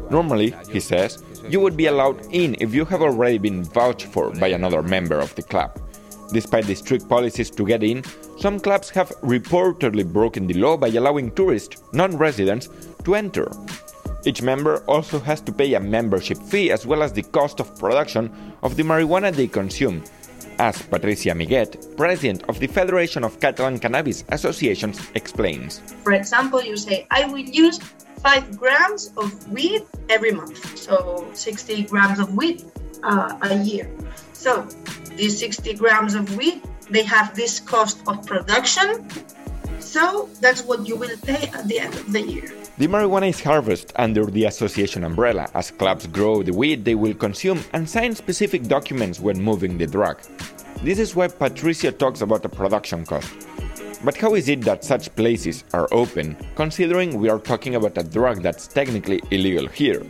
Normally, 0.09 0.55
he 0.71 0.79
says, 0.79 1.21
you 1.49 1.59
would 1.59 1.77
be 1.77 1.87
allowed 1.87 2.25
in 2.31 2.55
if 2.59 2.73
you 2.73 2.85
have 2.85 3.01
already 3.01 3.37
been 3.37 3.63
vouched 3.63 4.07
for 4.07 4.31
by 4.31 4.47
another 4.47 4.83
member 4.83 5.19
of 5.19 5.33
the 5.35 5.43
club. 5.43 5.79
Despite 6.31 6.65
the 6.65 6.75
strict 6.75 7.09
policies 7.09 7.49
to 7.51 7.65
get 7.65 7.83
in, 7.83 8.03
some 8.39 8.59
clubs 8.59 8.89
have 8.91 9.09
reportedly 9.21 10.05
broken 10.05 10.47
the 10.47 10.53
law 10.53 10.77
by 10.77 10.87
allowing 10.87 11.31
tourists, 11.31 11.83
non 11.91 12.17
residents, 12.17 12.69
to 13.03 13.15
enter. 13.15 13.51
Each 14.23 14.41
member 14.41 14.83
also 14.87 15.19
has 15.19 15.41
to 15.41 15.51
pay 15.51 15.73
a 15.73 15.79
membership 15.79 16.37
fee 16.37 16.71
as 16.71 16.85
well 16.85 17.03
as 17.03 17.11
the 17.11 17.23
cost 17.23 17.59
of 17.59 17.77
production 17.77 18.31
of 18.63 18.77
the 18.77 18.83
marijuana 18.83 19.33
they 19.33 19.47
consume, 19.47 20.03
as 20.59 20.81
Patricia 20.83 21.31
Amiguet, 21.31 21.97
president 21.97 22.43
of 22.47 22.59
the 22.59 22.67
Federation 22.67 23.23
of 23.23 23.39
Catalan 23.39 23.79
Cannabis 23.79 24.23
Associations, 24.29 25.01
explains. 25.15 25.81
For 26.03 26.13
example, 26.13 26.61
you 26.63 26.77
say, 26.77 27.07
I 27.09 27.25
will 27.25 27.39
use 27.39 27.79
5 28.21 28.59
grams 28.59 29.11
of 29.17 29.51
weed 29.51 29.83
every 30.09 30.31
month, 30.31 30.77
so 30.77 31.27
60 31.33 31.83
grams 31.83 32.19
of 32.19 32.35
weed 32.35 32.63
uh, 33.03 33.37
a 33.41 33.55
year. 33.63 33.89
So 34.33 34.67
these 35.15 35.39
60 35.39 35.73
grams 35.73 36.13
of 36.13 36.35
wheat, 36.37 36.63
they 36.89 37.03
have 37.03 37.35
this 37.35 37.59
cost 37.59 38.01
of 38.07 38.25
production. 38.25 39.07
So 39.79 40.29
that's 40.39 40.63
what 40.63 40.87
you 40.87 40.95
will 40.95 41.17
pay 41.25 41.49
at 41.49 41.67
the 41.67 41.79
end 41.79 41.95
of 41.95 42.11
the 42.11 42.21
year. 42.21 42.51
The 42.77 42.87
marijuana 42.87 43.29
is 43.29 43.41
harvested 43.41 43.91
under 43.95 44.25
the 44.25 44.45
association 44.45 45.03
umbrella. 45.03 45.49
As 45.53 45.71
clubs 45.71 46.07
grow 46.07 46.43
the 46.43 46.53
weed 46.53 46.85
they 46.85 46.95
will 46.95 47.13
consume 47.13 47.63
and 47.73 47.89
sign 47.89 48.15
specific 48.15 48.63
documents 48.63 49.19
when 49.19 49.41
moving 49.41 49.77
the 49.77 49.87
drug. 49.87 50.21
This 50.83 50.97
is 50.97 51.15
why 51.15 51.27
Patricia 51.27 51.91
talks 51.91 52.21
about 52.21 52.43
a 52.43 52.49
production 52.49 53.05
cost. 53.05 53.31
But 54.03 54.17
how 54.17 54.33
is 54.33 54.49
it 54.49 54.61
that 54.61 54.83
such 54.83 55.15
places 55.15 55.63
are 55.73 55.87
open, 55.91 56.35
considering 56.55 57.19
we 57.19 57.29
are 57.29 57.37
talking 57.37 57.75
about 57.75 57.99
a 57.99 58.03
drug 58.03 58.41
that's 58.41 58.65
technically 58.65 59.21
illegal 59.29 59.67
here? 59.67 60.03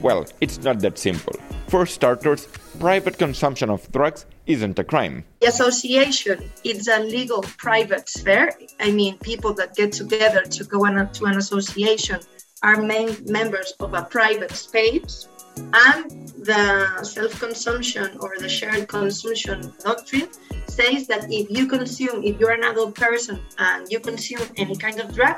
Well, 0.00 0.26
it's 0.40 0.58
not 0.58 0.80
that 0.80 0.98
simple. 0.98 1.34
For 1.68 1.86
starters, 1.86 2.48
private 2.80 3.18
consumption 3.18 3.70
of 3.70 3.88
drugs 3.92 4.26
isn't 4.46 4.76
a 4.80 4.84
crime. 4.84 5.24
The 5.42 5.46
association 5.46 6.50
is 6.64 6.88
a 6.88 6.98
legal 6.98 7.42
private 7.42 8.08
sphere. 8.08 8.50
I 8.80 8.90
mean, 8.90 9.18
people 9.18 9.54
that 9.54 9.76
get 9.76 9.92
together 9.92 10.42
to 10.42 10.64
go 10.64 10.84
to 10.86 11.24
an 11.26 11.36
association 11.36 12.18
are 12.64 12.82
main 12.82 13.16
members 13.26 13.74
of 13.78 13.94
a 13.94 14.02
private 14.02 14.50
space. 14.56 15.28
And 15.56 16.28
the 16.38 17.02
self 17.02 17.38
consumption 17.40 18.16
or 18.20 18.34
the 18.38 18.48
shared 18.48 18.88
consumption 18.88 19.72
doctrine 19.82 20.28
says 20.66 21.06
that 21.06 21.26
if 21.30 21.50
you 21.50 21.66
consume, 21.66 22.22
if 22.22 22.38
you're 22.38 22.52
an 22.52 22.64
adult 22.64 22.94
person 22.94 23.40
and 23.58 23.90
you 23.90 24.00
consume 24.00 24.46
any 24.56 24.76
kind 24.76 25.00
of 25.00 25.14
drug, 25.14 25.36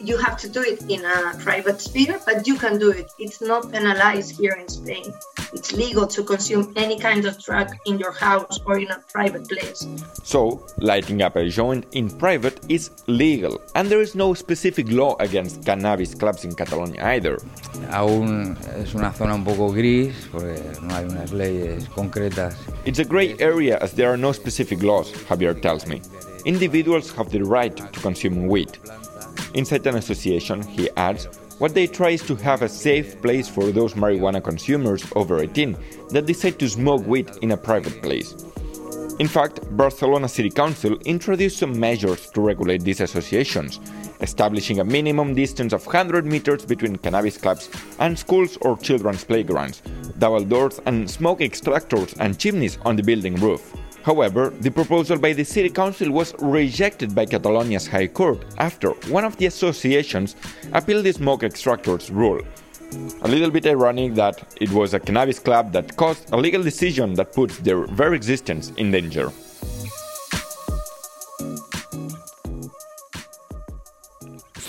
you 0.00 0.16
have 0.16 0.38
to 0.38 0.48
do 0.48 0.62
it 0.62 0.82
in 0.88 1.04
a 1.04 1.36
private 1.38 1.80
sphere, 1.80 2.18
but 2.24 2.46
you 2.46 2.56
can 2.56 2.78
do 2.78 2.90
it. 2.90 3.10
It's 3.18 3.40
not 3.40 3.70
penalized 3.70 4.38
here 4.38 4.52
in 4.52 4.68
Spain. 4.68 5.04
It's 5.52 5.72
legal 5.72 6.06
to 6.06 6.22
consume 6.22 6.72
any 6.76 6.98
kind 6.98 7.24
of 7.24 7.42
drug 7.42 7.74
in 7.86 7.98
your 7.98 8.12
house 8.12 8.60
or 8.64 8.78
in 8.78 8.90
a 8.90 8.98
private 9.12 9.48
place. 9.48 9.86
So, 10.22 10.64
lighting 10.78 11.22
up 11.22 11.36
a 11.36 11.48
joint 11.48 11.86
in 11.92 12.08
private 12.08 12.60
is 12.68 12.90
legal, 13.06 13.60
and 13.74 13.88
there 13.88 14.00
is 14.00 14.14
no 14.14 14.34
specific 14.34 14.90
law 14.90 15.16
against 15.18 15.64
cannabis 15.64 16.14
clubs 16.14 16.44
in 16.44 16.54
Catalonia 16.54 17.04
either. 17.06 17.38
Aún 17.90 18.56
es 18.76 18.94
una 18.94 19.12
zona 19.12 19.34
un 19.34 19.44
poco 19.44 19.72
gris, 19.72 20.14
porque 20.30 20.62
no 20.82 20.94
hay 20.94 21.04
unas 21.04 21.32
leyes 21.32 21.88
concretas. 21.88 22.54
It's 22.84 23.00
a 23.00 23.04
gray 23.04 23.36
area 23.40 23.78
as 23.78 23.92
there 23.92 24.10
are 24.12 24.16
no 24.16 24.32
specific 24.32 24.82
laws, 24.82 25.12
Javier 25.28 25.60
tells 25.60 25.86
me. 25.86 26.00
Individuals 26.44 27.10
have 27.12 27.30
the 27.30 27.42
right 27.42 27.76
to 27.76 28.00
consume 28.00 28.46
weed. 28.46 28.78
Inside 29.54 29.86
an 29.86 29.96
association, 29.96 30.62
he 30.62 30.88
adds, 30.96 31.28
what 31.60 31.74
they 31.74 31.86
try 31.86 32.10
is 32.10 32.22
to 32.22 32.34
have 32.36 32.62
a 32.62 32.68
safe 32.68 33.20
place 33.20 33.46
for 33.46 33.70
those 33.70 33.92
marijuana 33.92 34.42
consumers 34.42 35.04
over 35.14 35.40
18 35.40 35.76
that 36.08 36.24
decide 36.24 36.58
to 36.58 36.66
smoke 36.66 37.06
weed 37.06 37.30
in 37.42 37.50
a 37.50 37.56
private 37.56 38.00
place. 38.02 38.34
In 39.18 39.28
fact, 39.28 39.60
Barcelona 39.76 40.26
City 40.26 40.48
Council 40.48 40.96
introduced 41.04 41.58
some 41.58 41.78
measures 41.78 42.30
to 42.30 42.40
regulate 42.40 42.80
these 42.80 43.02
associations, 43.02 43.78
establishing 44.22 44.80
a 44.80 44.84
minimum 44.84 45.34
distance 45.34 45.74
of 45.74 45.84
100 45.84 46.24
meters 46.24 46.64
between 46.64 46.96
cannabis 46.96 47.36
clubs 47.36 47.68
and 47.98 48.18
schools 48.18 48.56
or 48.62 48.78
children's 48.78 49.22
playgrounds, 49.22 49.82
double 50.18 50.42
doors 50.42 50.80
and 50.86 51.10
smoke 51.10 51.40
extractors 51.40 52.16
and 52.20 52.38
chimneys 52.38 52.78
on 52.86 52.96
the 52.96 53.02
building 53.02 53.34
roof. 53.34 53.76
However, 54.02 54.50
the 54.60 54.70
proposal 54.70 55.18
by 55.18 55.34
the 55.34 55.44
City 55.44 55.68
Council 55.68 56.10
was 56.10 56.34
rejected 56.38 57.14
by 57.14 57.26
Catalonia's 57.26 57.86
High 57.86 58.06
Court 58.06 58.44
after 58.58 58.90
one 59.10 59.24
of 59.24 59.36
the 59.36 59.46
associations 59.46 60.36
appealed 60.72 61.04
the 61.04 61.12
smoke 61.12 61.42
extractors 61.42 62.10
rule. 62.10 62.40
A 63.22 63.28
little 63.28 63.50
bit 63.50 63.66
ironic 63.66 64.14
that 64.14 64.42
it 64.60 64.70
was 64.70 64.94
a 64.94 65.00
cannabis 65.00 65.38
club 65.38 65.72
that 65.72 65.96
caused 65.96 66.32
a 66.32 66.36
legal 66.36 66.62
decision 66.62 67.14
that 67.14 67.34
puts 67.34 67.58
their 67.58 67.86
very 67.86 68.16
existence 68.16 68.72
in 68.78 68.90
danger. 68.90 69.30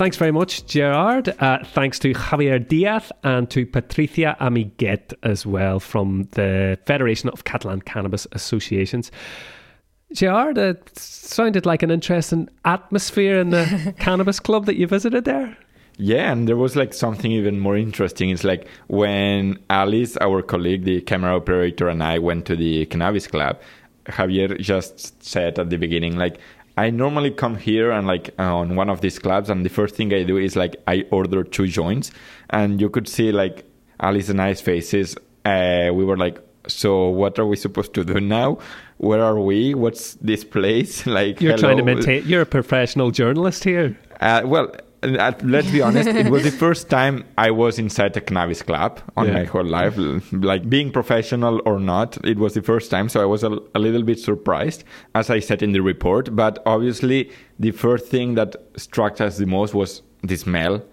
Thanks 0.01 0.17
very 0.17 0.31
much, 0.31 0.65
Gerard. 0.65 1.29
Uh, 1.39 1.59
thanks 1.63 1.99
to 1.99 2.11
Javier 2.11 2.67
Diaz 2.67 3.11
and 3.23 3.47
to 3.51 3.67
Patricia 3.67 4.35
Amiguet 4.41 5.13
as 5.21 5.45
well 5.45 5.79
from 5.79 6.27
the 6.31 6.79
Federation 6.87 7.29
of 7.29 7.43
Catalan 7.43 7.81
Cannabis 7.81 8.25
Associations. 8.31 9.11
Gerard, 10.11 10.57
it 10.57 10.97
sounded 10.97 11.67
like 11.67 11.83
an 11.83 11.91
interesting 11.91 12.49
atmosphere 12.65 13.37
in 13.37 13.51
the 13.51 13.93
cannabis 13.99 14.39
club 14.39 14.65
that 14.65 14.75
you 14.75 14.87
visited 14.87 15.25
there. 15.25 15.55
Yeah, 15.97 16.31
and 16.31 16.47
there 16.47 16.57
was 16.57 16.75
like 16.75 16.95
something 16.95 17.31
even 17.31 17.59
more 17.59 17.77
interesting. 17.77 18.31
It's 18.31 18.43
like 18.43 18.67
when 18.87 19.59
Alice, 19.69 20.17
our 20.17 20.41
colleague, 20.41 20.83
the 20.83 21.01
camera 21.01 21.35
operator, 21.35 21.89
and 21.89 22.01
I 22.01 22.17
went 22.17 22.47
to 22.47 22.55
the 22.55 22.87
cannabis 22.87 23.27
club, 23.27 23.61
Javier 24.07 24.59
just 24.59 25.23
said 25.23 25.59
at 25.59 25.69
the 25.69 25.77
beginning, 25.77 26.17
like, 26.17 26.39
I 26.81 26.89
normally 26.89 27.29
come 27.29 27.57
here 27.57 27.91
and 27.91 28.07
like 28.07 28.33
on 28.39 28.75
one 28.75 28.89
of 28.89 29.01
these 29.01 29.19
clubs, 29.19 29.51
and 29.51 29.63
the 29.63 29.69
first 29.69 29.95
thing 29.95 30.11
I 30.13 30.23
do 30.23 30.37
is 30.37 30.55
like 30.55 30.77
I 30.87 31.05
order 31.11 31.43
two 31.43 31.67
joints, 31.67 32.09
and 32.49 32.81
you 32.81 32.89
could 32.89 33.07
see 33.07 33.31
like 33.31 33.65
Alice 33.99 34.29
and 34.29 34.41
I's 34.41 34.61
faces. 34.61 35.15
Uh, 35.45 35.91
we 35.93 36.03
were 36.03 36.17
like, 36.17 36.39
so 36.67 37.09
what 37.09 37.37
are 37.37 37.45
we 37.45 37.55
supposed 37.55 37.93
to 37.93 38.03
do 38.03 38.19
now? 38.19 38.57
Where 38.97 39.23
are 39.23 39.39
we? 39.39 39.75
What's 39.75 40.15
this 40.15 40.43
place? 40.43 41.05
like 41.19 41.39
you're 41.39 41.51
hello? 41.51 41.61
trying 41.61 41.77
to 41.77 41.83
maintain. 41.83 42.23
You're 42.25 42.41
a 42.41 42.47
professional 42.47 43.11
journalist 43.11 43.63
here. 43.63 43.95
Uh, 44.19 44.41
well, 44.45 44.71
uh, 44.73 44.77
Uh, 45.03 45.31
let's 45.43 45.71
be 45.71 45.81
honest, 45.81 46.07
it 46.09 46.29
was 46.29 46.43
the 46.43 46.51
first 46.65 46.87
time 46.89 47.23
I 47.35 47.49
was 47.49 47.79
inside 47.79 48.15
a 48.17 48.21
cannabis 48.21 48.61
club 48.61 48.99
on 49.17 49.25
Yeah. 49.27 49.33
my 49.33 49.43
whole 49.45 49.65
life. 49.65 49.95
Like 50.31 50.69
being 50.69 50.91
professional 50.91 51.59
or 51.65 51.79
not, 51.79 52.23
it 52.23 52.37
was 52.37 52.53
the 52.53 52.61
first 52.61 52.91
time. 52.91 53.09
So 53.09 53.19
I 53.19 53.25
was 53.25 53.43
a, 53.43 53.57
a 53.73 53.79
little 53.79 54.03
bit 54.03 54.19
surprised, 54.19 54.83
as 55.15 55.31
I 55.31 55.39
said 55.39 55.63
in 55.63 55.71
the 55.71 55.81
report. 55.81 56.35
But 56.35 56.61
obviously, 56.67 57.31
the 57.59 57.71
first 57.71 58.05
thing 58.07 58.35
that 58.35 58.55
struck 58.75 59.19
us 59.19 59.37
the 59.37 59.47
most 59.47 59.73
was 59.73 60.03
the 60.23 60.35
smell. 60.35 60.83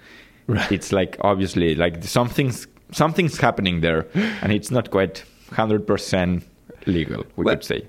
Right. 0.46 0.72
It's 0.72 0.90
like 0.90 1.18
obviously 1.20 1.74
like 1.74 2.02
something's 2.02 2.66
something's 2.92 3.36
happening 3.38 3.82
there, 3.82 4.06
and 4.42 4.50
it's 4.52 4.70
not 4.70 4.90
quite 4.90 5.22
hundred 5.52 5.86
percent 5.86 6.44
legal. 6.86 7.24
We 7.36 7.44
Well- 7.44 7.56
could 7.56 7.64
say. 7.64 7.82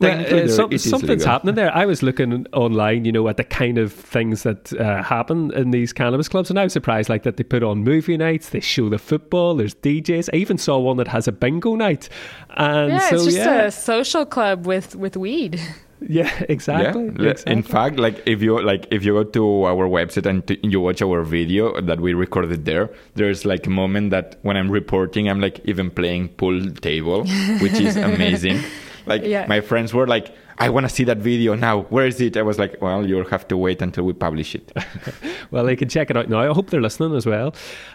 Well, 0.00 0.44
uh, 0.44 0.48
some- 0.48 0.76
something's 0.78 1.02
legal. 1.22 1.26
happening 1.26 1.54
there. 1.56 1.74
I 1.74 1.84
was 1.86 2.02
looking 2.02 2.46
online, 2.52 3.04
you 3.04 3.12
know, 3.12 3.26
at 3.28 3.36
the 3.36 3.44
kind 3.44 3.78
of 3.78 3.92
things 3.92 4.44
that 4.44 4.72
uh, 4.74 5.02
happen 5.02 5.52
in 5.54 5.70
these 5.72 5.92
cannabis 5.92 6.28
clubs, 6.28 6.50
and 6.50 6.58
I 6.58 6.64
was 6.64 6.72
surprised, 6.72 7.08
like 7.08 7.24
that 7.24 7.36
they 7.36 7.44
put 7.44 7.62
on 7.62 7.82
movie 7.84 8.16
nights, 8.16 8.50
they 8.50 8.60
show 8.60 8.88
the 8.88 8.98
football, 8.98 9.56
there's 9.56 9.74
DJs. 9.74 10.30
I 10.32 10.36
even 10.36 10.56
saw 10.58 10.78
one 10.78 10.96
that 10.98 11.08
has 11.08 11.26
a 11.26 11.32
bingo 11.32 11.74
night, 11.74 12.08
and 12.50 12.92
yeah, 12.92 13.08
so 13.10 13.16
it's 13.16 13.24
just 13.24 13.36
yeah, 13.38 13.62
a 13.64 13.70
social 13.70 14.24
club 14.24 14.66
with 14.66 14.94
with 14.94 15.16
weed. 15.16 15.60
yeah, 16.00 16.30
exactly. 16.48 17.06
Yeah. 17.18 17.30
Exactly. 17.30 17.52
In 17.52 17.62
fact, 17.64 17.98
like 17.98 18.22
if 18.24 18.40
you 18.40 18.60
like 18.62 18.86
if 18.92 19.04
you 19.04 19.14
go 19.14 19.24
to 19.24 19.64
our 19.64 19.88
website 19.88 20.26
and 20.26 20.46
t- 20.46 20.60
you 20.62 20.80
watch 20.80 21.02
our 21.02 21.24
video 21.24 21.80
that 21.80 21.98
we 22.00 22.14
recorded 22.14 22.64
there, 22.66 22.88
there's 23.16 23.44
like 23.44 23.66
a 23.66 23.70
moment 23.70 24.10
that 24.10 24.36
when 24.42 24.56
I'm 24.56 24.70
reporting, 24.70 25.28
I'm 25.28 25.40
like 25.40 25.60
even 25.64 25.90
playing 25.90 26.28
pool 26.28 26.70
table, 26.70 27.24
which 27.60 27.80
is 27.80 27.96
amazing. 28.12 28.60
Like 29.08 29.24
Yeah. 29.24 29.46
my 29.48 29.60
friends 29.60 29.92
were 29.94 30.06
like, 30.06 30.32
"I 30.58 30.68
want 30.68 30.88
to 30.88 30.94
see 30.94 31.04
that 31.04 31.18
video 31.18 31.54
now. 31.54 31.82
Where 31.90 32.06
is 32.06 32.20
it?" 32.20 32.36
I 32.36 32.42
was 32.42 32.58
like, 32.58 32.80
"Well, 32.82 33.06
you'll 33.06 33.28
have 33.30 33.48
to 33.48 33.56
wait 33.56 33.82
until 33.82 34.04
we 34.04 34.12
publish 34.12 34.54
it." 34.54 34.72
Well, 35.50 35.64
they 35.64 35.76
can 35.76 35.88
check 35.88 36.10
it 36.10 36.16
out 36.16 36.28
now. 36.28 36.40
I 36.40 36.52
hope 36.52 36.68
they're 36.68 36.82
listening 36.82 37.16
as 37.16 37.24
well. 37.24 37.54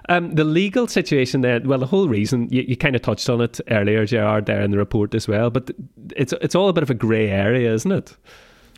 Um, 0.10 0.34
the 0.34 0.43
legal 0.43 0.88
situation 0.88 1.41
there, 1.41 1.60
well, 1.63 1.77
the 1.77 1.86
whole 1.86 2.08
reason, 2.08 2.48
you, 2.50 2.63
you 2.67 2.75
kind 2.75 2.96
of 2.96 3.03
touched 3.03 3.29
on 3.29 3.41
it 3.41 3.62
earlier, 3.70 4.08
Gerard, 4.08 4.48
there 4.48 4.62
in 4.63 4.72
the 4.72 4.77
report 4.79 5.13
as 5.13 5.27
well, 5.27 5.51
but 5.51 5.70
it's, 6.15 6.34
it's 6.41 6.55
all 6.55 6.67
a 6.67 6.74
bit 6.74 6.82
of 6.82 6.89
a 6.89 6.96
grey 6.96 7.29
area, 7.29 7.72
isn't 7.72 7.91
it? 7.91 8.17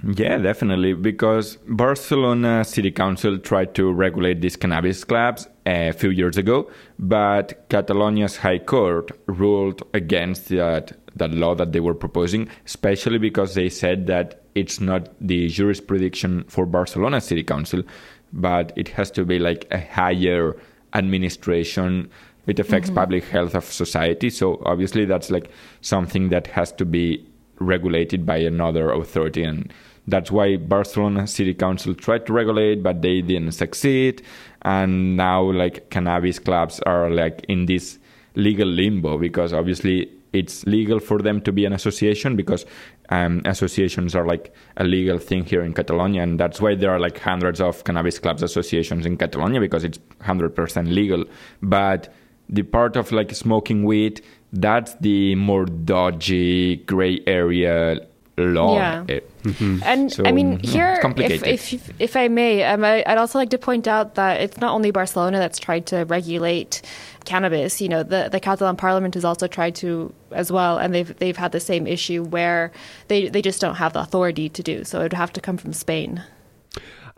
Yeah, 0.04 0.38
definitely. 0.38 0.94
Because 0.94 1.58
Barcelona 1.68 2.64
City 2.66 2.92
Council 2.92 3.38
tried 3.40 3.74
to 3.76 3.92
regulate 3.92 4.42
these 4.42 4.56
cannabis 4.56 5.04
clubs 5.04 5.48
a 5.66 5.94
few 5.94 6.10
years 6.10 6.38
ago, 6.38 6.70
but 7.00 7.68
Catalonia's 7.70 8.38
High 8.38 8.60
Court 8.60 9.10
ruled 9.28 9.82
against 9.94 10.50
that, 10.50 10.98
that 11.16 11.32
law 11.32 11.56
that 11.56 11.72
they 11.72 11.80
were 11.80 11.96
proposing, 11.96 12.50
especially 12.66 13.18
because 13.18 13.56
they 13.56 13.70
said 13.70 14.08
that 14.08 14.44
it's 14.54 14.80
not 14.80 15.10
the 15.22 15.48
jurisprediction 15.48 16.50
for 16.52 16.66
Barcelona 16.66 17.22
City 17.22 17.44
Council, 17.44 17.82
but 18.34 18.74
it 18.76 18.90
has 18.90 19.10
to 19.12 19.26
be 19.26 19.40
like 19.40 19.66
a 19.72 19.80
higher 19.80 20.56
administration. 20.94 22.10
It 22.48 22.60
affects 22.60 22.90
mm-hmm. 22.90 23.00
public 23.00 23.24
health 23.26 23.56
of 23.56 23.66
society. 23.66 24.30
So 24.30 24.62
obviously 24.66 25.06
that's 25.06 25.32
like 25.32 25.50
something 25.82 26.30
that 26.30 26.48
has 26.48 26.72
to 26.74 26.86
be 26.86 27.26
regulated 27.60 28.26
by 28.26 28.38
another 28.38 28.92
authority. 28.92 29.44
And 29.44 29.74
that's 30.08 30.32
why 30.32 30.58
Barcelona 30.58 31.28
City 31.28 31.54
Council 31.54 31.94
tried 31.96 32.26
to 32.28 32.34
regulate 32.34 32.84
but 32.84 33.02
they 33.02 33.22
didn't 33.22 33.54
succeed. 33.54 34.22
And 34.62 35.18
now 35.18 35.42
like 35.42 35.90
cannabis 35.90 36.40
clubs 36.40 36.80
are 36.82 37.10
like 37.10 37.46
in 37.48 37.66
this 37.66 38.00
legal 38.36 38.68
limbo 38.68 39.18
because 39.18 39.54
obviously 39.54 40.12
it's 40.34 40.66
legal 40.66 41.00
for 41.00 41.20
them 41.20 41.42
to 41.42 41.52
be 41.52 41.66
an 41.66 41.74
association 41.74 42.36
because 42.36 42.66
um, 43.10 43.42
associations 43.46 44.16
are 44.16 44.26
like 44.26 44.54
a 44.78 44.84
legal 44.84 45.18
thing 45.18 45.46
here 45.46 45.62
in 45.62 45.74
Catalonia. 45.74 46.24
And 46.24 46.40
that's 46.40 46.60
why 46.60 46.76
there 46.76 46.92
are 46.92 47.00
like 47.00 47.20
hundreds 47.20 47.62
of 47.62 47.84
cannabis 47.84 48.20
clubs 48.20 48.44
associations 48.44 49.06
in 49.06 49.18
Catalonia 49.18 49.60
because 49.62 49.84
it's 49.84 50.00
100% 50.22 50.94
legal. 50.94 51.24
But 51.62 52.14
the 52.50 52.64
part 52.64 52.96
of 52.96 53.12
like 53.12 53.34
smoking 53.34 53.84
weed 53.86 54.22
that's 54.56 54.96
the 54.96 55.36
more 55.36 55.66
dodgy 55.66 56.78
gray 56.78 57.22
area 57.28 58.00
law 58.38 58.76
Yeah. 58.76 59.06
Eh, 59.08 59.20
And 59.84 60.12
So, 60.12 60.24
I 60.26 60.32
mean, 60.32 60.60
here, 60.60 61.00
it's 61.18 61.44
if, 61.44 61.74
if 61.74 62.02
if 62.02 62.16
I 62.16 62.28
may, 62.28 62.64
um, 62.64 62.84
I, 62.84 63.04
I'd 63.06 63.18
also 63.18 63.40
like 63.40 63.50
to 63.52 63.58
point 63.58 63.88
out 63.88 64.16
that 64.16 64.42
it's 64.42 64.58
not 64.58 64.74
only 64.74 64.92
Barcelona 64.92 65.40
that's 65.40 65.60
tried 65.60 65.86
to 65.88 66.06
regulate 66.06 66.82
cannabis. 67.26 67.82
You 67.82 67.90
know, 67.90 68.04
the 68.04 68.30
the 68.32 68.40
Catalan 68.40 68.76
Parliament 68.76 69.14
has 69.14 69.24
also 69.24 69.48
tried 69.48 69.76
to 69.76 70.14
as 70.32 70.52
well, 70.52 70.78
and 70.78 70.94
they've 70.94 71.16
they've 71.18 71.38
had 71.38 71.52
the 71.52 71.60
same 71.60 71.88
issue 71.88 72.24
where 72.24 72.72
they 73.08 73.30
they 73.30 73.42
just 73.42 73.62
don't 73.62 73.76
have 73.76 73.94
the 73.94 74.00
authority 74.00 74.50
to 74.50 74.64
do. 74.64 74.84
So 74.84 75.00
it 75.00 75.04
would 75.04 75.14
have 75.14 75.34
to 75.34 75.42
come 75.42 75.58
from 75.58 75.74
Spain. 75.74 76.24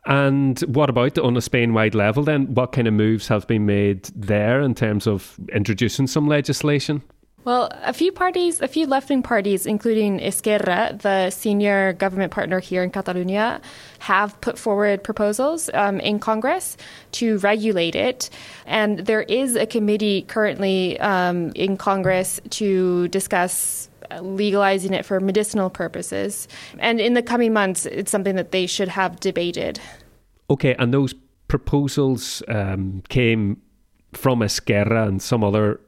And 0.06 0.60
what 0.62 0.90
about 0.90 1.18
on 1.18 1.36
a 1.36 1.42
Spain 1.42 1.74
wide 1.74 1.94
level 1.94 2.24
then? 2.24 2.54
What 2.54 2.72
kind 2.72 2.88
of 2.88 2.94
moves 2.94 3.28
have 3.28 3.46
been 3.46 3.66
made 3.66 4.04
there 4.16 4.62
in 4.62 4.74
terms 4.74 5.06
of 5.06 5.38
introducing 5.54 6.08
some 6.08 6.28
legislation? 6.28 7.02
Well, 7.48 7.70
a 7.82 7.94
few 7.94 8.12
parties, 8.12 8.60
a 8.60 8.68
few 8.68 8.88
left 8.88 9.08
wing 9.08 9.24
parties, 9.24 9.66
including 9.66 10.20
Esquerra, 10.20 10.98
the 11.02 11.30
senior 11.30 11.94
government 11.94 12.34
partner 12.34 12.60
here 12.60 12.84
in 12.84 12.92
Catalonia, 12.92 13.62
have 14.00 14.36
put 14.42 14.60
forward 14.60 15.02
proposals 15.02 15.70
um, 15.74 16.02
in 16.02 16.20
Congress 16.20 16.76
to 17.14 17.38
regulate 17.38 17.96
it. 17.96 18.30
And 18.66 19.00
there 19.00 19.22
is 19.22 19.56
a 19.56 19.66
committee 19.66 20.24
currently 20.24 21.00
um, 21.00 21.54
in 21.56 21.78
Congress 21.78 22.42
to 22.50 23.08
discuss 23.08 23.88
legalizing 24.20 24.94
it 24.94 25.06
for 25.06 25.22
medicinal 25.22 25.70
purposes. 25.70 26.50
And 26.80 27.00
in 27.00 27.14
the 27.14 27.24
coming 27.24 27.54
months, 27.54 27.86
it's 27.86 28.12
something 28.12 28.36
that 28.36 28.52
they 28.52 28.66
should 28.66 28.90
have 28.90 29.22
debated. 29.22 29.80
Okay, 30.50 30.76
and 30.78 30.94
those 30.94 31.16
proposals 31.48 32.44
um, 32.50 33.04
came 33.08 33.62
from 34.12 34.42
Esquerra 34.42 35.08
and 35.08 35.22
some 35.22 35.46
other 35.46 35.80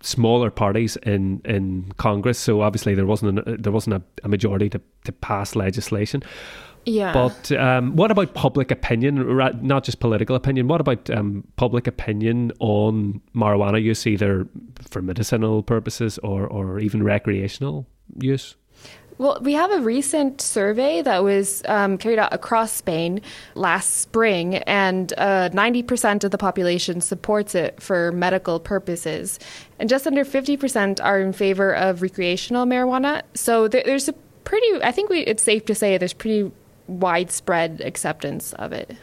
smaller 0.00 0.50
parties 0.50 0.96
in, 0.98 1.40
in 1.44 1.92
Congress. 1.96 2.38
So 2.38 2.60
obviously 2.60 2.94
there 2.94 3.06
wasn't 3.06 3.38
an, 3.38 3.62
there 3.62 3.72
wasn't 3.72 3.96
a, 3.96 4.02
a 4.24 4.28
majority 4.28 4.68
to, 4.70 4.80
to 5.04 5.12
pass 5.12 5.56
legislation. 5.56 6.22
Yeah. 6.84 7.12
But 7.12 7.52
um, 7.52 7.96
what 7.96 8.10
about 8.10 8.32
public 8.34 8.70
opinion, 8.70 9.36
not 9.62 9.84
just 9.84 10.00
political 10.00 10.34
opinion? 10.36 10.68
What 10.68 10.80
about 10.80 11.10
um, 11.10 11.44
public 11.56 11.86
opinion 11.86 12.52
on 12.60 13.20
marijuana 13.34 13.82
use, 13.82 14.06
either 14.06 14.48
for 14.88 15.02
medicinal 15.02 15.62
purposes 15.62 16.18
or, 16.18 16.46
or 16.46 16.78
even 16.78 17.02
recreational 17.02 17.86
use? 18.20 18.54
Well, 19.18 19.38
we 19.42 19.54
have 19.54 19.72
a 19.72 19.80
recent 19.80 20.40
survey 20.40 21.02
that 21.02 21.24
was 21.24 21.62
um, 21.66 21.98
carried 21.98 22.20
out 22.20 22.32
across 22.32 22.70
Spain 22.70 23.20
last 23.56 23.96
spring, 23.96 24.56
and 24.58 25.12
uh, 25.18 25.50
90% 25.52 26.22
of 26.22 26.30
the 26.30 26.38
population 26.38 27.00
supports 27.00 27.56
it 27.56 27.82
for 27.82 28.12
medical 28.12 28.60
purposes. 28.60 29.40
And 29.80 29.88
just 29.88 30.06
under 30.06 30.24
50% 30.24 31.04
are 31.04 31.20
in 31.20 31.32
favor 31.32 31.74
of 31.74 32.00
recreational 32.00 32.64
marijuana. 32.64 33.22
So 33.34 33.66
there, 33.66 33.82
there's 33.84 34.08
a 34.08 34.12
pretty, 34.44 34.82
I 34.84 34.92
think 34.92 35.10
we, 35.10 35.20
it's 35.20 35.42
safe 35.42 35.64
to 35.64 35.74
say 35.74 35.98
there's 35.98 36.12
pretty 36.12 36.52
widespread 36.86 37.80
acceptance 37.80 38.52
of 38.52 38.72
it. 38.72 38.96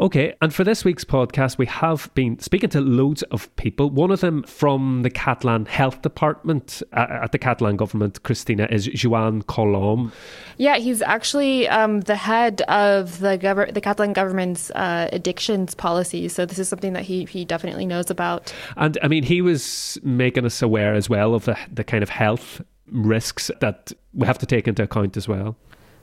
Okay, 0.00 0.32
and 0.40 0.54
for 0.54 0.62
this 0.62 0.84
week's 0.84 1.02
podcast, 1.02 1.58
we 1.58 1.66
have 1.66 2.08
been 2.14 2.38
speaking 2.38 2.70
to 2.70 2.80
loads 2.80 3.24
of 3.24 3.54
people. 3.56 3.90
One 3.90 4.12
of 4.12 4.20
them 4.20 4.44
from 4.44 5.02
the 5.02 5.10
Catalan 5.10 5.66
Health 5.66 6.02
Department 6.02 6.84
uh, 6.92 7.06
at 7.22 7.32
the 7.32 7.38
Catalan 7.38 7.76
government, 7.76 8.22
Christina, 8.22 8.68
is 8.70 8.86
Joan 8.86 9.42
Colom. 9.42 10.12
Yeah, 10.56 10.76
he's 10.76 11.02
actually 11.02 11.66
um, 11.66 12.02
the 12.02 12.14
head 12.14 12.60
of 12.62 13.18
the 13.18 13.36
gov- 13.38 13.74
the 13.74 13.80
Catalan 13.80 14.12
government's 14.12 14.70
uh, 14.70 15.08
addictions 15.12 15.74
policy. 15.74 16.28
So 16.28 16.46
this 16.46 16.60
is 16.60 16.68
something 16.68 16.92
that 16.92 17.02
he, 17.02 17.24
he 17.24 17.44
definitely 17.44 17.84
knows 17.84 18.08
about. 18.08 18.54
And 18.76 18.96
I 19.02 19.08
mean, 19.08 19.24
he 19.24 19.42
was 19.42 19.98
making 20.04 20.44
us 20.44 20.62
aware 20.62 20.94
as 20.94 21.08
well 21.08 21.34
of 21.34 21.44
the, 21.46 21.58
the 21.72 21.82
kind 21.82 22.04
of 22.04 22.08
health 22.08 22.62
risks 22.92 23.50
that 23.60 23.92
we 24.14 24.28
have 24.28 24.38
to 24.38 24.46
take 24.46 24.68
into 24.68 24.84
account 24.84 25.16
as 25.16 25.26
well. 25.26 25.56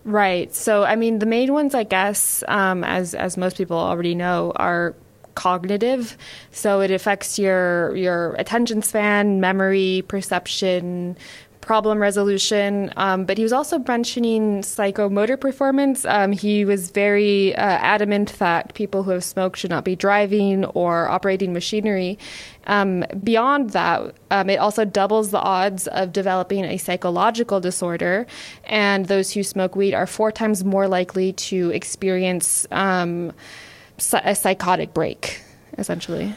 Right. 0.06 0.54
So, 0.54 0.84
I 0.84 0.96
mean, 0.96 1.18
the 1.20 1.26
main 1.26 1.52
ones, 1.52 1.74
I 1.74 1.84
guess, 1.84 2.44
um, 2.48 2.84
as 2.84 3.16
as 3.16 3.38
most 3.38 3.58
people 3.58 3.78
already 3.78 4.14
know, 4.14 4.54
are 4.56 4.94
cognitive. 5.34 6.16
So 6.52 6.82
it 6.82 6.92
affects 6.92 7.40
your 7.40 7.96
your 7.96 8.36
attention 8.36 8.84
span, 8.84 9.42
memory, 9.42 10.04
perception, 10.08 11.18
problem 11.66 12.00
resolution. 12.00 12.94
Um, 12.96 13.26
but 13.26 13.38
he 13.38 13.44
was 13.44 13.52
also 13.52 13.80
mentioning 13.80 14.62
psychomotor 14.62 15.40
performance. 15.40 16.06
Um, 16.06 16.32
he 16.32 16.64
was 16.64 16.92
very 16.92 17.56
uh, 17.56 17.62
adamant 17.62 18.38
that 18.38 18.74
people 18.76 19.04
who 19.04 19.12
have 19.12 19.24
smoked 19.24 19.58
should 19.58 19.72
not 19.72 19.84
be 19.84 19.96
driving 19.96 20.66
or 20.66 21.10
operating 21.10 21.54
machinery. 21.54 22.20
Um, 22.68 23.04
beyond 23.24 23.72
that, 23.72 24.14
um, 24.30 24.50
it 24.50 24.58
also 24.58 24.86
doubles 24.86 25.32
the 25.32 25.40
odds 25.40 25.88
of 25.88 26.14
developing 26.14 26.66
a 26.66 26.78
psychological 26.78 27.60
disorder, 27.60 28.28
and 28.66 29.08
those 29.08 29.32
who 29.34 29.44
smoke 29.44 29.76
weed 29.76 29.94
are 29.94 30.08
four 30.08 30.32
times 30.32 30.64
more 30.64 30.88
likely 30.88 31.34
to 31.34 31.72
experience 31.72 32.68
um, 32.72 33.32
a 34.14 34.36
psychotic 34.36 34.94
break, 34.94 35.42
essentially. 35.78 36.36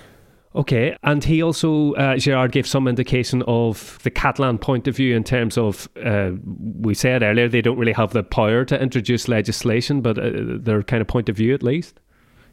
Okay, 0.58 0.96
and 1.04 1.22
he 1.22 1.40
also, 1.40 1.92
uh, 1.92 2.16
Gerard, 2.16 2.50
gave 2.50 2.66
some 2.66 2.88
indication 2.88 3.44
of 3.46 4.00
the 4.02 4.10
Catalan 4.10 4.58
point 4.58 4.88
of 4.88 4.96
view 4.96 5.14
in 5.14 5.22
terms 5.22 5.56
of, 5.56 5.88
uh, 6.04 6.32
we 6.80 6.94
said 6.94 7.22
earlier, 7.22 7.48
they 7.48 7.62
don't 7.62 7.78
really 7.78 7.92
have 7.92 8.12
the 8.12 8.24
power 8.24 8.64
to 8.64 8.82
introduce 8.82 9.28
legislation, 9.28 10.00
but 10.00 10.18
uh, 10.18 10.30
their 10.34 10.82
kind 10.82 11.00
of 11.00 11.06
point 11.06 11.28
of 11.28 11.36
view 11.36 11.54
at 11.54 11.62
least. 11.62 12.00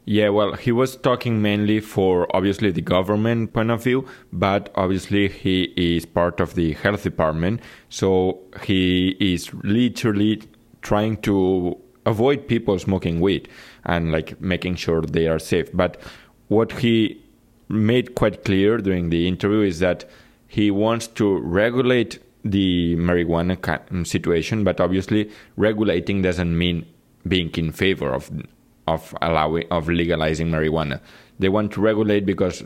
Yeah, 0.04 0.28
well, 0.28 0.52
he 0.52 0.70
was 0.70 0.94
talking 0.94 1.42
mainly 1.42 1.80
for 1.80 2.28
obviously 2.34 2.70
the 2.70 2.80
government 2.80 3.52
point 3.52 3.72
of 3.72 3.82
view, 3.82 4.06
but 4.32 4.70
obviously 4.76 5.26
he 5.26 5.72
is 5.76 6.06
part 6.06 6.38
of 6.38 6.54
the 6.54 6.74
health 6.74 7.02
department, 7.02 7.60
so 7.88 8.38
he 8.62 9.16
is 9.18 9.52
literally 9.64 10.42
trying 10.80 11.16
to 11.22 11.76
avoid 12.06 12.46
people 12.46 12.78
smoking 12.78 13.18
weed 13.18 13.48
and 13.84 14.12
like 14.12 14.40
making 14.40 14.76
sure 14.76 15.02
they 15.02 15.26
are 15.26 15.40
safe. 15.40 15.68
But 15.74 16.00
what 16.46 16.70
he 16.70 17.20
made 17.68 18.14
quite 18.14 18.44
clear 18.44 18.78
during 18.78 19.10
the 19.10 19.26
interview 19.26 19.60
is 19.60 19.78
that 19.80 20.04
he 20.48 20.70
wants 20.70 21.06
to 21.08 21.38
regulate 21.38 22.18
the 22.44 22.96
marijuana 22.96 23.56
mm, 23.56 24.06
situation, 24.06 24.64
but 24.64 24.80
obviously 24.80 25.30
regulating 25.56 26.22
doesn't 26.22 26.56
mean 26.56 26.86
being 27.26 27.50
in 27.56 27.72
favor 27.72 28.12
of 28.12 28.30
of 28.86 29.14
allowing 29.20 29.64
of 29.70 29.88
legalizing 29.88 30.48
marijuana. 30.48 31.00
They 31.38 31.48
want 31.48 31.72
to 31.72 31.80
regulate 31.80 32.24
because 32.24 32.62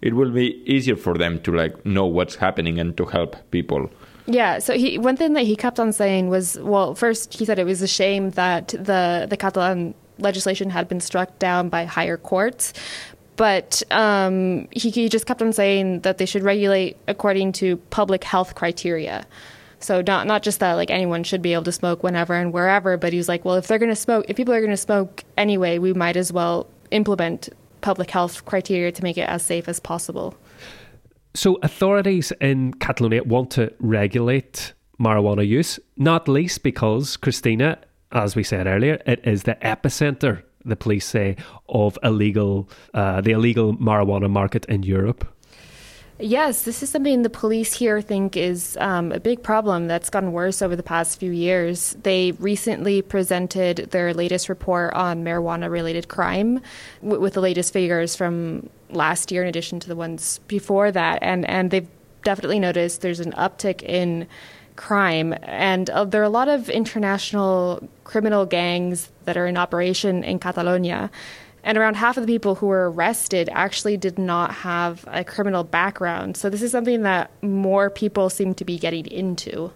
it 0.00 0.14
will 0.14 0.30
be 0.30 0.62
easier 0.64 0.96
for 0.96 1.14
them 1.14 1.40
to 1.42 1.52
like 1.52 1.84
know 1.84 2.06
what's 2.06 2.36
happening 2.36 2.78
and 2.78 2.96
to 2.96 3.04
help 3.04 3.36
people. 3.50 3.90
Yeah, 4.26 4.58
so 4.58 4.74
he 4.74 4.98
one 4.98 5.16
thing 5.16 5.32
that 5.34 5.44
he 5.44 5.56
kept 5.56 5.80
on 5.80 5.92
saying 5.92 6.28
was 6.28 6.58
well, 6.60 6.94
first 6.94 7.34
he 7.34 7.44
said 7.44 7.58
it 7.58 7.64
was 7.64 7.82
a 7.82 7.88
shame 7.88 8.30
that 8.30 8.68
the 8.68 9.26
the 9.28 9.36
Catalan 9.36 9.94
legislation 10.18 10.70
had 10.70 10.88
been 10.88 11.00
struck 11.00 11.38
down 11.38 11.68
by 11.68 11.84
higher 11.84 12.16
courts, 12.16 12.72
but 13.36 13.82
um, 13.90 14.68
he, 14.72 14.90
he 14.90 15.08
just 15.08 15.26
kept 15.26 15.42
on 15.42 15.52
saying 15.52 16.00
that 16.00 16.18
they 16.18 16.26
should 16.26 16.42
regulate 16.42 16.96
according 17.06 17.52
to 17.52 17.76
public 17.90 18.24
health 18.24 18.54
criteria. 18.54 19.26
So 19.78 20.02
not 20.06 20.26
not 20.26 20.42
just 20.42 20.60
that 20.60 20.72
like 20.72 20.90
anyone 20.90 21.22
should 21.22 21.42
be 21.42 21.52
able 21.52 21.64
to 21.64 21.72
smoke 21.72 22.02
whenever 22.02 22.34
and 22.34 22.52
wherever, 22.52 22.96
but 22.96 23.12
he 23.12 23.18
was 23.18 23.28
like, 23.28 23.44
well, 23.44 23.56
if 23.56 23.66
they're 23.66 23.78
going 23.78 23.90
to 23.90 23.96
smoke, 23.96 24.24
if 24.28 24.36
people 24.36 24.54
are 24.54 24.60
going 24.60 24.70
to 24.70 24.76
smoke 24.76 25.22
anyway, 25.36 25.78
we 25.78 25.92
might 25.92 26.16
as 26.16 26.32
well 26.32 26.66
implement 26.90 27.50
public 27.82 28.10
health 28.10 28.44
criteria 28.46 28.90
to 28.90 29.02
make 29.02 29.18
it 29.18 29.28
as 29.28 29.42
safe 29.42 29.68
as 29.68 29.78
possible. 29.78 30.34
So 31.34 31.58
authorities 31.62 32.32
in 32.40 32.72
Catalonia 32.74 33.22
want 33.22 33.50
to 33.52 33.72
regulate 33.78 34.72
marijuana 34.98 35.46
use, 35.46 35.78
not 35.96 36.26
least 36.26 36.62
because 36.62 37.18
Christina, 37.18 37.78
as 38.12 38.34
we 38.34 38.42
said 38.42 38.66
earlier, 38.66 39.02
it 39.06 39.20
is 39.26 39.42
the 39.42 39.56
epicenter 39.56 40.42
the 40.66 40.76
police 40.76 41.06
say, 41.06 41.36
of 41.68 41.98
illegal 42.02 42.68
uh, 42.94 43.20
the 43.20 43.32
illegal 43.32 43.74
marijuana 43.76 44.30
market 44.30 44.64
in 44.66 44.82
Europe? 44.82 45.26
Yes, 46.18 46.62
this 46.62 46.82
is 46.82 46.88
something 46.88 47.22
the 47.22 47.28
police 47.28 47.74
here 47.74 48.00
think 48.00 48.38
is 48.38 48.78
um, 48.80 49.12
a 49.12 49.20
big 49.20 49.42
problem 49.42 49.86
that's 49.86 50.08
gotten 50.08 50.32
worse 50.32 50.62
over 50.62 50.74
the 50.74 50.82
past 50.82 51.20
few 51.20 51.30
years. 51.30 51.94
They 52.02 52.32
recently 52.32 53.02
presented 53.02 53.88
their 53.90 54.14
latest 54.14 54.48
report 54.48 54.94
on 54.94 55.22
marijuana 55.22 55.70
related 55.70 56.08
crime 56.08 56.62
w- 57.02 57.20
with 57.20 57.34
the 57.34 57.42
latest 57.42 57.70
figures 57.70 58.16
from 58.16 58.70
last 58.88 59.30
year, 59.30 59.42
in 59.42 59.48
addition 59.48 59.78
to 59.80 59.88
the 59.88 59.96
ones 59.96 60.40
before 60.48 60.90
that. 60.90 61.18
And, 61.20 61.46
and 61.50 61.70
they've 61.70 61.88
definitely 62.24 62.60
noticed 62.60 63.02
there's 63.02 63.20
an 63.20 63.32
uptick 63.32 63.82
in 63.82 64.26
crime. 64.76 65.34
And 65.42 65.90
uh, 65.90 66.04
there 66.04 66.20
are 66.20 66.24
a 66.24 66.28
lot 66.28 66.48
of 66.48 66.68
international 66.68 67.86
criminal 68.04 68.46
gangs 68.46 69.10
that 69.24 69.36
are 69.36 69.46
in 69.46 69.56
operation 69.56 70.22
in 70.22 70.38
Catalonia. 70.38 71.10
And 71.64 71.76
around 71.76 71.96
half 71.96 72.16
of 72.16 72.24
the 72.24 72.32
people 72.32 72.54
who 72.54 72.66
were 72.66 72.90
arrested 72.90 73.48
actually 73.52 73.96
did 73.96 74.18
not 74.18 74.52
have 74.52 75.04
a 75.08 75.24
criminal 75.24 75.64
background. 75.64 76.36
So 76.36 76.48
this 76.48 76.62
is 76.62 76.70
something 76.70 77.02
that 77.02 77.30
more 77.42 77.90
people 77.90 78.30
seem 78.30 78.54
to 78.54 78.64
be 78.64 78.78
getting 78.78 79.06
into. 79.06 79.72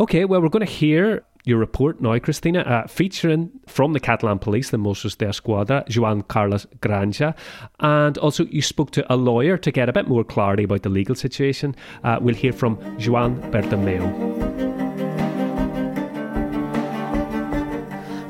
Okay, 0.00 0.24
well, 0.24 0.40
we're 0.40 0.48
going 0.48 0.66
to 0.66 0.72
hear 0.72 1.22
your 1.44 1.58
report 1.58 2.00
now, 2.00 2.18
Christina, 2.18 2.60
uh, 2.60 2.86
featuring 2.86 3.50
from 3.66 3.92
the 3.92 4.00
Catalan 4.00 4.38
police, 4.38 4.70
the 4.70 4.78
Mossos 4.78 5.16
d'Esquadra, 5.16 5.84
Joan 5.88 6.22
Carlos 6.22 6.66
Granja. 6.80 7.36
And 7.80 8.16
also, 8.18 8.46
you 8.46 8.62
spoke 8.62 8.90
to 8.92 9.12
a 9.12 9.16
lawyer 9.16 9.58
to 9.58 9.70
get 9.70 9.88
a 9.88 9.92
bit 9.92 10.08
more 10.08 10.24
clarity 10.24 10.64
about 10.64 10.82
the 10.82 10.88
legal 10.88 11.14
situation. 11.14 11.76
Uh, 12.02 12.18
we'll 12.20 12.34
hear 12.34 12.52
from 12.52 12.78
Joan 12.98 13.40
Bertomeu. 13.52 14.74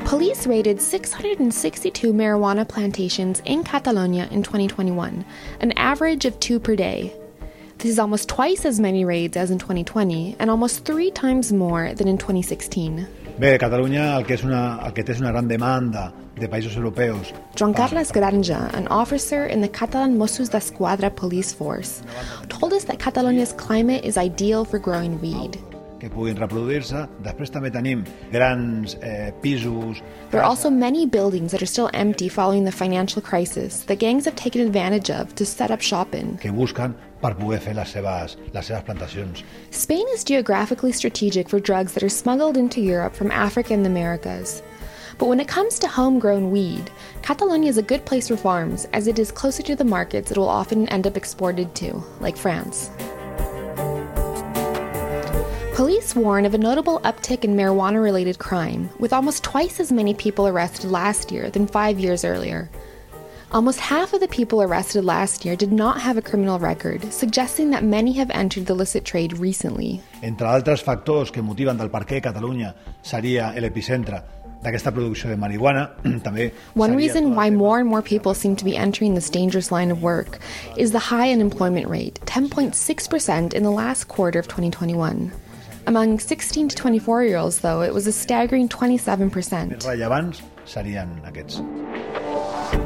Police 0.04 0.46
raided 0.46 0.80
662 0.80 2.12
marijuana 2.12 2.68
plantations 2.68 3.40
in 3.44 3.64
Catalonia 3.64 4.28
in 4.30 4.42
2021, 4.42 5.24
an 5.60 5.72
average 5.72 6.24
of 6.24 6.38
two 6.40 6.58
per 6.58 6.76
day. 6.76 7.12
This 7.78 7.90
is 7.90 7.98
almost 7.98 8.28
twice 8.28 8.64
as 8.64 8.80
many 8.80 9.04
raids 9.04 9.36
as 9.36 9.50
in 9.50 9.58
2020 9.58 10.36
and 10.38 10.50
almost 10.50 10.84
three 10.84 11.10
times 11.10 11.52
more 11.52 11.92
than 11.94 12.08
in 12.08 12.16
2016. 12.16 13.06
Bé, 13.38 13.58
Catalunya 13.58 14.14
el 14.16 14.24
que, 14.24 14.34
és 14.34 14.44
una, 14.44 14.78
el 14.86 14.92
que 14.94 15.02
té 15.02 15.10
és 15.12 15.20
una 15.20 15.32
gran 15.32 15.48
demanda 15.48 16.12
de 16.38 16.46
països 16.48 16.76
europeus. 16.76 17.32
Joan 17.58 17.74
Carles 17.74 18.12
Granja, 18.12 18.72
an 18.74 18.86
officer 18.88 19.46
in 19.46 19.60
the 19.60 19.68
Catalan 19.68 20.16
Mossos 20.16 20.50
d'Esquadra 20.50 21.10
police 21.10 21.52
force, 21.52 22.02
told 22.48 22.72
us 22.72 22.84
that 22.84 23.00
Catalonia's 23.00 23.52
climate 23.52 24.04
is 24.04 24.16
ideal 24.16 24.64
for 24.64 24.78
growing 24.78 25.20
weed. 25.20 25.58
Que 26.04 26.10
puguin 26.12 26.36
reproduir-se. 26.36 27.06
Després 27.24 27.52
també 27.52 27.70
tenim 27.72 28.04
grans 28.32 28.96
eh, 29.00 29.32
pisos... 29.40 30.02
There 30.30 30.42
are 30.42 30.48
also 30.48 30.70
many 30.70 31.06
buildings 31.06 31.52
that 31.52 31.62
are 31.62 31.70
still 31.70 31.90
empty 31.94 32.28
following 32.28 32.64
the 32.64 32.72
financial 32.72 33.22
crisis 33.22 33.84
that 33.88 33.98
gangs 33.98 34.26
have 34.26 34.36
taken 34.36 34.60
advantage 34.60 35.10
of 35.10 35.34
to 35.36 35.46
set 35.46 35.70
up 35.70 35.80
shop 35.80 36.14
in. 36.14 36.36
Que 36.38 36.52
busquen 36.52 36.94
per 37.22 37.34
poder 37.34 37.58
fer 37.58 37.74
les 37.74 37.88
seves, 37.88 38.36
les 38.52 38.66
seves 38.68 38.84
plantacions. 38.84 39.42
Spain 39.70 40.04
is 40.12 40.24
geographically 40.24 40.92
strategic 40.92 41.48
for 41.48 41.58
drugs 41.58 41.94
that 41.94 42.02
are 42.02 42.12
smuggled 42.12 42.56
into 42.56 42.80
Europe 42.82 43.14
from 43.14 43.30
Africa 43.30 43.72
and 43.72 43.84
the 43.84 43.90
Americas. 43.90 44.62
But 45.16 45.26
when 45.28 45.40
it 45.40 45.48
comes 45.48 45.78
to 45.78 45.86
homegrown 45.86 46.50
weed, 46.50 46.90
Catalonia 47.22 47.70
is 47.70 47.78
a 47.78 47.82
good 47.82 48.04
place 48.04 48.28
for 48.28 48.36
farms, 48.36 48.84
as 48.92 49.06
it 49.06 49.18
is 49.18 49.30
closer 49.30 49.62
to 49.62 49.76
the 49.76 49.84
markets 49.84 50.32
it 50.32 50.36
will 50.36 50.48
often 50.48 50.88
end 50.88 51.06
up 51.06 51.16
exported 51.16 51.74
to, 51.76 52.02
like 52.20 52.36
France. 52.36 52.90
Police 55.74 56.14
warn 56.14 56.46
of 56.46 56.54
a 56.54 56.58
notable 56.58 57.00
uptick 57.00 57.42
in 57.42 57.56
marijuana 57.56 58.00
related 58.00 58.38
crime, 58.38 58.88
with 59.00 59.12
almost 59.12 59.42
twice 59.42 59.80
as 59.80 59.90
many 59.90 60.14
people 60.14 60.46
arrested 60.46 60.88
last 60.88 61.32
year 61.32 61.50
than 61.50 61.66
five 61.66 61.98
years 61.98 62.24
earlier. 62.24 62.70
Almost 63.50 63.80
half 63.80 64.12
of 64.12 64.20
the 64.20 64.28
people 64.28 64.62
arrested 64.62 65.04
last 65.04 65.44
year 65.44 65.56
did 65.56 65.72
not 65.72 66.00
have 66.00 66.16
a 66.16 66.22
criminal 66.22 66.60
record, 66.60 67.12
suggesting 67.12 67.70
that 67.70 67.82
many 67.82 68.12
have 68.12 68.30
entered 68.30 68.66
the 68.66 68.72
illicit 68.72 69.04
trade 69.04 69.36
recently. 69.38 70.00
Entre 70.22 70.46
altres 70.46 70.80
factors 70.80 71.32
que 71.32 71.42
motiven 71.42 71.76
del 71.76 71.88
per 71.88 72.04
què 72.04 72.22
Catalunya 72.22 72.72
seria 73.02 73.50
l'epicentre 73.58 74.22
d'aquesta 74.62 74.92
producció 74.94 75.28
de 75.28 75.36
marihuana, 75.36 75.88
també... 76.22 76.52
One 76.74 76.94
reason 76.94 77.34
why 77.34 77.50
more 77.50 77.80
and 77.80 77.88
more 77.88 78.00
people 78.00 78.32
seem 78.34 78.54
to 78.54 78.64
be 78.64 78.76
entering 78.76 79.16
this 79.16 79.28
dangerous 79.28 79.72
line 79.72 79.90
of 79.90 80.04
work 80.04 80.38
is 80.76 80.92
the 80.92 81.10
high 81.10 81.32
unemployment 81.32 81.88
rate, 81.88 82.20
10.6% 82.26 83.52
in 83.52 83.62
the 83.64 83.72
last 83.72 84.06
quarter 84.06 84.38
of 84.38 84.46
2021. 84.46 85.32
Among 85.86 86.18
16 86.18 86.68
to 86.68 86.76
24 86.76 87.24
year 87.24 87.36
olds, 87.36 87.60
though, 87.60 87.82
it 87.82 87.92
was 87.92 88.06
a 88.06 88.12
staggering 88.12 88.68
27%. 88.68 89.84
rellevants 89.84 90.40
serien 90.64 91.20
aquests. 91.30 91.60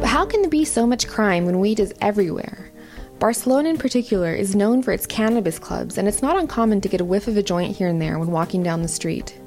But 0.00 0.06
how 0.06 0.26
can 0.26 0.42
there 0.42 0.50
be 0.50 0.64
so 0.64 0.86
much 0.86 1.06
crime 1.06 1.46
when 1.46 1.60
weed 1.60 1.78
is 1.78 1.94
everywhere? 2.00 2.72
Barcelona, 3.20 3.68
in 3.68 3.78
particular, 3.78 4.32
is 4.32 4.56
known 4.56 4.82
for 4.82 4.92
its 4.92 5.06
cannabis 5.06 5.58
clubs, 5.58 5.96
and 5.96 6.08
it's 6.08 6.22
not 6.22 6.36
uncommon 6.38 6.80
to 6.80 6.88
get 6.88 7.00
a 7.00 7.04
whiff 7.04 7.28
of 7.28 7.36
a 7.36 7.42
joint 7.42 7.76
here 7.76 7.88
and 7.88 8.00
there 8.02 8.18
when 8.18 8.30
walking 8.30 8.62
down 8.62 8.82
the 8.82 8.88
street. 8.88 9.38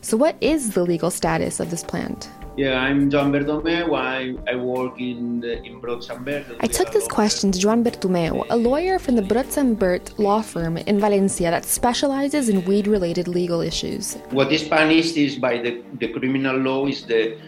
So, 0.00 0.16
what 0.16 0.36
is 0.40 0.70
the 0.70 0.82
legal 0.82 1.10
status 1.10 1.60
of 1.60 1.70
this 1.70 1.84
plant? 1.84 2.30
Yeah, 2.58 2.80
I'm 2.80 3.08
Joan 3.08 3.30
Bertomeu. 3.30 3.96
I, 3.96 4.34
I 4.50 4.56
work 4.56 5.00
in 5.00 5.38
the, 5.38 5.62
in 5.62 5.74
and 5.74 6.24
Bert. 6.24 6.44
I 6.58 6.66
took 6.66 6.90
this 6.90 7.06
question 7.06 7.52
to 7.52 7.58
Joan 7.60 7.84
Bertomeu, 7.84 8.44
a 8.50 8.56
lawyer 8.56 8.98
from 8.98 9.14
the 9.14 9.22
and 9.56 9.78
Bert 9.78 10.18
law 10.18 10.42
firm 10.42 10.76
in 10.76 10.98
Valencia 10.98 11.52
that 11.52 11.64
specializes 11.64 12.48
in 12.48 12.64
weed-related 12.64 13.28
legal 13.28 13.60
issues. 13.60 14.14
What 14.30 14.50
is 14.50 14.64
punished 14.64 15.16
is 15.16 15.36
by 15.36 15.58
the, 15.58 15.84
the 16.00 16.08
criminal 16.08 16.56
law 16.56 16.88
is 16.88 17.06
the 17.06 17.38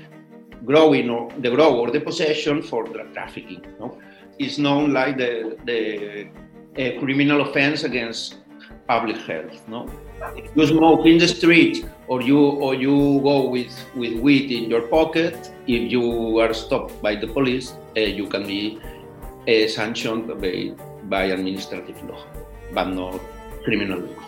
growing 0.64 1.10
or 1.10 1.28
the 1.40 1.50
grow 1.50 1.76
or 1.80 1.90
the 1.90 2.00
possession 2.00 2.62
for 2.62 2.84
drug 2.84 3.12
trafficking. 3.12 3.66
No? 3.80 3.98
It's 4.38 4.58
known 4.58 4.92
like 4.92 5.16
the 5.16 5.58
the 6.76 6.98
criminal 7.00 7.40
offense 7.40 7.82
against 7.82 8.36
public 8.90 9.18
health. 9.29 9.57
No, 9.68 9.87
if 10.35 10.50
you 10.57 10.66
smoke 10.66 11.07
in 11.07 11.16
the 11.22 11.29
street 11.29 11.87
or 12.09 12.18
you 12.31 12.40
or 12.64 12.74
you 12.74 13.20
go 13.22 13.37
with 13.55 13.72
with 13.94 14.14
weed 14.24 14.50
in 14.50 14.64
your 14.72 14.83
pocket, 14.96 15.37
if 15.66 15.83
you 15.94 16.05
are 16.42 16.53
stopped 16.53 17.00
by 17.07 17.14
the 17.22 17.29
police, 17.37 17.66
uh, 17.96 18.00
you 18.18 18.26
can 18.26 18.42
be 18.55 18.83
uh, 19.46 19.68
sanctioned 19.68 20.26
by, 20.42 20.74
by 21.05 21.22
administrative 21.37 22.03
law, 22.11 22.22
but 22.74 22.90
not 22.90 23.20
criminal 23.62 24.00
law. 24.00 24.26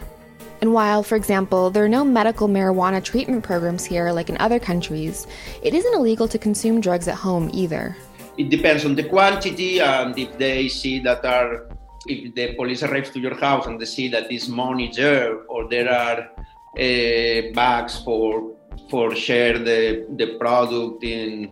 And 0.62 0.72
while, 0.72 1.02
for 1.02 1.16
example, 1.16 1.70
there 1.74 1.84
are 1.84 1.94
no 1.98 2.04
medical 2.04 2.46
marijuana 2.46 3.02
treatment 3.02 3.42
programs 3.42 3.84
here 3.84 4.12
like 4.12 4.30
in 4.30 4.38
other 4.38 4.60
countries, 4.60 5.26
it 5.60 5.74
isn't 5.74 5.94
illegal 5.94 6.28
to 6.28 6.38
consume 6.38 6.80
drugs 6.80 7.08
at 7.08 7.16
home 7.16 7.50
either. 7.52 7.96
It 8.38 8.48
depends 8.48 8.84
on 8.84 8.94
the 8.94 9.02
quantity, 9.02 9.80
and 9.80 10.16
if 10.16 10.38
they 10.38 10.68
see 10.68 11.00
that 11.00 11.26
are, 11.26 11.66
if 12.06 12.34
the 12.34 12.54
police 12.54 12.82
arrives 12.82 13.10
to 13.10 13.20
your 13.20 13.34
house 13.34 13.66
and 13.66 13.80
they 13.80 13.84
see 13.84 14.08
that 14.08 14.28
this 14.28 14.48
money 14.48 14.90
there, 14.94 15.44
or 15.44 15.68
there 15.68 15.90
are 15.90 16.30
uh, 16.78 17.52
bags 17.54 18.00
for 18.04 18.56
for 18.88 19.14
share 19.14 19.58
the 19.58 20.06
the 20.16 20.36
product 20.38 21.04
in 21.04 21.50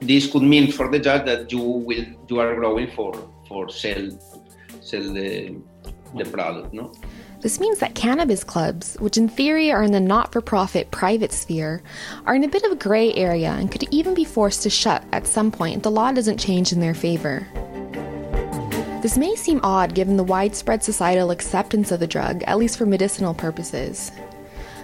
this 0.00 0.30
could 0.30 0.42
mean 0.42 0.70
for 0.70 0.90
the 0.90 0.98
judge 0.98 1.24
that 1.24 1.50
you 1.50 1.60
will 1.60 2.04
you 2.28 2.40
are 2.40 2.54
growing 2.54 2.90
for 2.90 3.12
for 3.48 3.70
sell 3.70 4.10
sell 4.80 5.06
the 5.14 5.56
the 6.14 6.24
product 6.26 6.72
no 6.74 6.92
this 7.42 7.58
means 7.58 7.80
that 7.80 7.96
cannabis 7.96 8.44
clubs, 8.44 8.96
which 9.00 9.18
in 9.18 9.28
theory 9.28 9.72
are 9.72 9.82
in 9.82 9.90
the 9.90 9.98
not 9.98 10.30
for 10.30 10.40
profit 10.40 10.92
private 10.92 11.32
sphere, 11.32 11.82
are 12.24 12.36
in 12.36 12.44
a 12.44 12.48
bit 12.48 12.62
of 12.62 12.70
a 12.70 12.76
grey 12.76 13.12
area 13.14 13.50
and 13.50 13.68
could 13.68 13.82
even 13.90 14.14
be 14.14 14.24
forced 14.24 14.62
to 14.62 14.70
shut 14.70 15.02
at 15.10 15.26
some 15.26 15.50
point 15.50 15.78
if 15.78 15.82
the 15.82 15.90
law 15.90 16.12
doesn't 16.12 16.38
change 16.38 16.70
in 16.70 16.78
their 16.78 16.94
favour. 16.94 17.48
This 19.02 19.18
may 19.18 19.34
seem 19.34 19.58
odd 19.64 19.96
given 19.96 20.16
the 20.16 20.22
widespread 20.22 20.84
societal 20.84 21.32
acceptance 21.32 21.90
of 21.90 21.98
the 21.98 22.06
drug, 22.06 22.44
at 22.44 22.56
least 22.56 22.78
for 22.78 22.86
medicinal 22.86 23.34
purposes. 23.34 24.12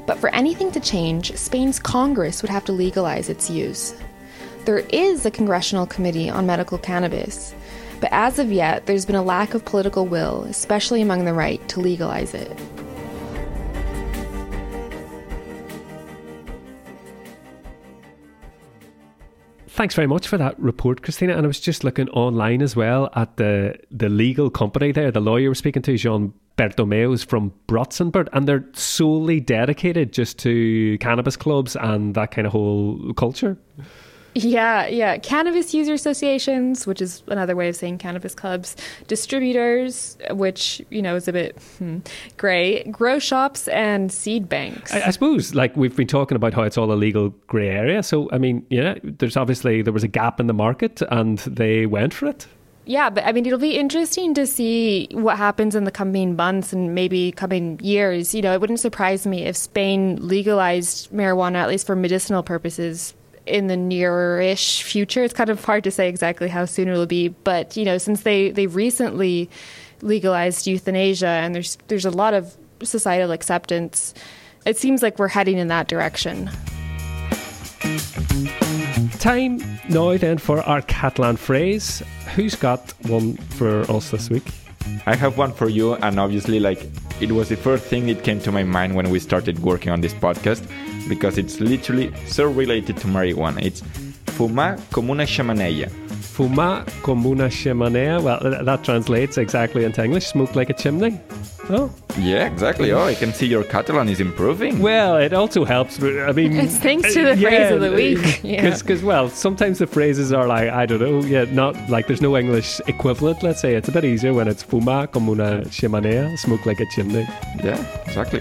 But 0.07 0.19
for 0.19 0.35
anything 0.35 0.73
to 0.73 0.81
change, 0.81 1.37
Spain's 1.37 1.79
Congress 1.79 2.43
would 2.43 2.51
have 2.51 2.65
to 2.65 2.73
legalize 2.73 3.29
its 3.29 3.49
use. 3.49 3.95
There 4.65 4.81
is 4.91 5.25
a 5.25 5.31
congressional 5.31 5.87
committee 5.87 6.29
on 6.29 6.47
medical 6.47 6.79
cannabis, 6.79 7.55
but 8.01 8.13
as 8.13 8.41
of 8.41 8.51
yet, 8.51 8.87
there's 8.87 9.07
been 9.07 9.15
a 9.15 9.23
lack 9.23 9.55
of 9.55 9.65
political 9.65 10.05
will, 10.05 10.43
especially 10.45 11.01
among 11.01 11.25
the 11.25 11.33
right, 11.33 11.67
to 11.69 11.79
legalize 11.79 12.35
it. 12.35 12.51
Thanks 19.79 19.95
very 19.95 20.09
much 20.09 20.27
for 20.27 20.37
that 20.39 20.59
report, 20.59 21.03
Christina. 21.03 21.37
And 21.37 21.45
I 21.45 21.47
was 21.47 21.61
just 21.61 21.85
looking 21.85 22.09
online 22.09 22.63
as 22.63 22.75
well 22.75 23.11
at 23.15 23.37
the 23.37 23.79
the 23.93 24.09
legal 24.09 24.51
company 24.51 24.91
there. 24.91 25.13
The 25.13 25.21
lawyer 25.21 25.51
was 25.51 25.59
speaking 25.59 25.83
to 25.83 25.97
Jean 25.97 26.35
Bertomeu 26.57 27.25
from 27.25 27.53
Brotsanbert, 27.69 28.27
and 28.33 28.49
they're 28.49 28.65
solely 28.73 29.39
dedicated 29.39 30.13
just 30.13 30.37
to 30.41 30.99
cannabis 30.99 31.37
clubs 31.37 31.77
and 31.77 32.17
that 32.17 32.33
kind 32.33 32.45
of 32.45 32.53
whole 32.53 33.15
culture. 33.15 33.57
Yeah, 34.43 34.87
yeah. 34.87 35.19
Cannabis 35.19 35.75
user 35.75 35.93
associations, 35.93 36.87
which 36.87 37.03
is 37.03 37.23
another 37.27 37.57
way 37.57 37.69
of 37.69 37.77
saying 37.77 37.99
cannabis 37.99 38.35
clubs, 38.35 38.77
distributors, 39.07 40.17
which, 40.31 40.83
you 40.91 41.03
know, 41.03 41.17
is 41.17 41.29
a 41.29 41.33
bit 41.33 41.61
hmm, 41.79 41.99
grey, 42.37 42.85
grow 42.85 43.19
shops, 43.19 43.69
and 43.69 44.13
seed 44.13 44.49
banks. 44.49 44.93
I, 44.93 45.07
I, 45.07 45.11
suppose, 45.11 45.55
like, 45.55 45.77
we've 45.77 45.97
been 45.97 46.07
talking 46.07 46.37
about 46.37 46.55
how 46.55 46.63
it's 46.63 46.79
all 46.79 46.93
a 46.93 46.95
legal 46.95 47.31
grey 47.47 47.69
area. 47.69 48.03
So, 48.03 48.29
I 48.33 48.39
mean, 48.39 48.65
yeah, 48.71 48.95
there's 49.03 49.37
obviously, 49.37 49.83
there 49.83 49.93
was 49.93 50.05
a 50.05 50.09
gap 50.09 50.41
in 50.41 50.47
the 50.47 50.55
market 50.55 51.03
and 51.11 51.39
they 51.39 51.87
went 51.87 52.15
for 52.15 52.27
it. 52.27 52.47
Yeah, 52.89 53.11
but 53.11 53.27
I 53.27 53.33
mean, 53.33 53.45
it'll 53.45 53.59
be 53.59 53.77
interesting 53.77 54.33
to 54.33 54.47
see 54.47 55.09
what 55.13 55.37
happens 55.37 55.75
in 55.75 55.85
the 55.85 55.91
coming 55.91 56.37
months 56.37 56.73
and 56.73 56.95
maybe 56.95 57.33
coming 57.33 57.79
years. 57.83 58.35
You 58.35 58.41
know, 58.41 58.55
it 58.55 58.63
wouldn't 58.63 58.81
surprise 58.81 59.27
me 59.27 59.45
if 59.45 59.59
Spain 59.59 60.17
legalized 60.27 61.13
marijuana, 61.13 61.57
at 61.57 61.69
least 61.69 61.87
for 61.87 61.95
medicinal 61.95 62.43
purposes, 62.43 63.13
in 63.49 63.67
the 63.67 63.77
near-ish 63.77 64.83
future. 64.83 65.25
It's 65.25 65.35
kind 65.35 65.51
of 65.51 65.65
hard 65.65 65.85
to 65.85 65.91
say 65.91 66.09
exactly 66.09 66.49
how 66.49 66.65
soon 66.65 66.89
it'll 66.89 67.07
be, 67.07 67.29
but 67.29 67.77
you 67.77 67.85
know, 67.85 67.99
since 67.99 68.23
they 68.23 68.51
they 68.51 68.67
recently 68.67 69.51
legalized 70.03 70.67
euthanasia 70.67 71.27
and 71.27 71.55
there's 71.55 71.79
there's 71.89 72.05
a 72.05 72.11
lot 72.11 72.35
of 72.35 72.57
societal 72.83 73.33
acceptance, 73.33 74.15
it 74.65 74.77
seems 74.77 75.03
like 75.03 75.19
we're 75.19 75.29
heading 75.29 75.59
in 75.59 75.69
that 75.69 75.89
direction. 75.89 76.51
Time 79.19 79.61
now 79.89 80.17
then 80.17 80.39
for 80.39 80.61
our 80.63 80.83
Catalan 80.83 81.37
phrase. 81.37 82.03
Who's 82.35 82.55
got 82.55 82.93
one 83.09 83.37
for 83.37 83.91
us 83.91 84.11
this 84.11 84.31
week? 84.31 84.45
I 85.07 85.15
have 85.15 85.39
one 85.39 85.53
for 85.53 85.69
you, 85.69 85.95
and 85.95 86.21
obviously, 86.21 86.61
like, 86.61 86.87
it 87.21 87.33
was 87.33 87.49
the 87.49 87.57
first 87.57 87.85
thing 87.85 88.07
that 88.07 88.23
came 88.23 88.41
to 88.41 88.53
my 88.53 88.63
mind 88.63 88.95
when 88.95 89.11
we 89.11 89.19
started 89.19 89.59
working 89.61 89.91
on 89.91 90.01
this 90.01 90.15
podcast 90.15 90.63
because 91.09 91.39
it's 91.39 91.61
literally 91.61 92.13
so 92.27 92.45
related 92.45 92.97
to 92.99 93.07
marijuana. 93.07 93.63
It's 93.63 93.83
fumar 94.27 94.79
como 94.93 95.15
una 95.15 95.25
chimenea. 95.25 95.91
Fumar 96.21 96.87
como 97.03 97.31
una 97.31 97.49
chimenea. 97.49 98.23
Well, 98.23 98.65
that 98.65 98.85
translates 98.85 99.39
exactly 99.39 99.85
into 99.85 100.05
English. 100.05 100.27
Smoke 100.27 100.55
like 100.55 100.71
a 100.71 100.75
chimney. 100.75 101.21
Oh. 101.71 101.91
Yeah, 102.19 102.47
exactly. 102.47 102.93
Oh, 102.93 103.05
I 103.05 103.15
can 103.15 103.33
see 103.33 103.47
your 103.47 103.63
Catalan 103.63 104.09
is 104.09 104.21
improving. 104.21 104.81
Well, 104.81 105.17
it 105.17 105.33
also 105.33 105.65
helps. 105.65 106.03
I 106.03 106.33
mean, 106.33 106.57
it's 106.57 106.79
thanks 106.79 107.13
to 107.15 107.23
the 107.25 107.37
yeah, 107.37 107.49
phrase 107.49 107.73
of 107.73 107.81
the 107.81 107.93
week. 107.93 108.43
Because, 108.43 109.03
yeah. 109.03 109.07
well, 109.07 109.29
sometimes 109.29 109.79
the 109.79 109.87
phrases 109.87 110.33
are 110.33 110.47
like, 110.47 110.71
I 110.71 110.87
don't 110.87 111.01
know, 111.01 111.23
yeah, 111.23 111.45
not 111.45 111.77
like 111.91 112.07
there's 112.07 112.23
no 112.23 112.37
English 112.37 112.81
equivalent, 112.87 113.43
let's 113.43 113.61
say. 113.61 113.75
It's 113.75 113.89
a 113.89 113.93
bit 113.93 114.05
easier 114.05 114.33
when 114.33 114.49
it's 114.49 114.65
fuma 114.65 115.11
como 115.13 115.33
una 115.33 115.63
chimenea, 115.67 116.37
smoke 116.39 116.65
like 116.67 116.81
a 116.81 116.87
chimney. 116.95 117.27
Yeah, 117.63 117.85
exactly. 118.07 118.41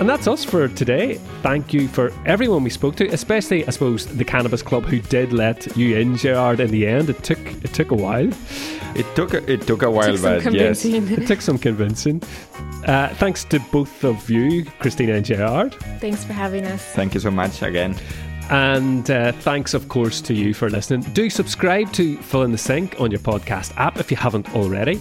And 0.00 0.08
that's 0.08 0.26
us 0.26 0.42
for 0.46 0.66
today. 0.66 1.16
Thank 1.42 1.74
you 1.74 1.86
for 1.86 2.10
everyone 2.24 2.64
we 2.64 2.70
spoke 2.70 2.96
to, 2.96 3.06
especially, 3.08 3.66
I 3.66 3.70
suppose, 3.70 4.06
the 4.06 4.24
Cannabis 4.24 4.62
Club 4.62 4.84
who 4.84 4.98
did 4.98 5.34
let 5.34 5.76
you 5.76 5.98
in, 5.98 6.16
Gerard. 6.16 6.58
In 6.58 6.70
the 6.70 6.86
end, 6.86 7.10
it 7.10 7.22
took 7.22 7.38
it 7.38 7.74
took 7.74 7.90
a 7.90 7.94
while. 7.94 8.30
It 8.96 9.04
took 9.14 9.34
a, 9.34 9.52
it 9.52 9.66
took 9.66 9.82
a 9.82 9.90
while, 9.90 10.16
took 10.16 10.22
but 10.22 10.54
yes, 10.54 10.86
it 10.86 11.26
took 11.26 11.42
some 11.42 11.58
convincing. 11.58 12.22
Uh, 12.86 13.08
thanks 13.16 13.44
to 13.44 13.60
both 13.70 14.02
of 14.02 14.30
you, 14.30 14.64
Christina 14.78 15.12
and 15.12 15.24
Gerard. 15.26 15.74
Thanks 16.00 16.24
for 16.24 16.32
having 16.32 16.64
us. 16.64 16.82
Thank 16.82 17.12
you 17.12 17.20
so 17.20 17.30
much 17.30 17.60
again. 17.60 17.94
And 18.48 19.08
uh, 19.10 19.32
thanks, 19.32 19.74
of 19.74 19.88
course, 19.90 20.22
to 20.22 20.34
you 20.34 20.54
for 20.54 20.70
listening. 20.70 21.02
Do 21.12 21.28
subscribe 21.28 21.92
to 21.92 22.16
Filling 22.16 22.52
the 22.52 22.58
Sink 22.58 22.98
on 22.98 23.10
your 23.10 23.20
podcast 23.20 23.76
app 23.76 23.98
if 23.98 24.10
you 24.10 24.16
haven't 24.16 24.54
already. 24.56 24.98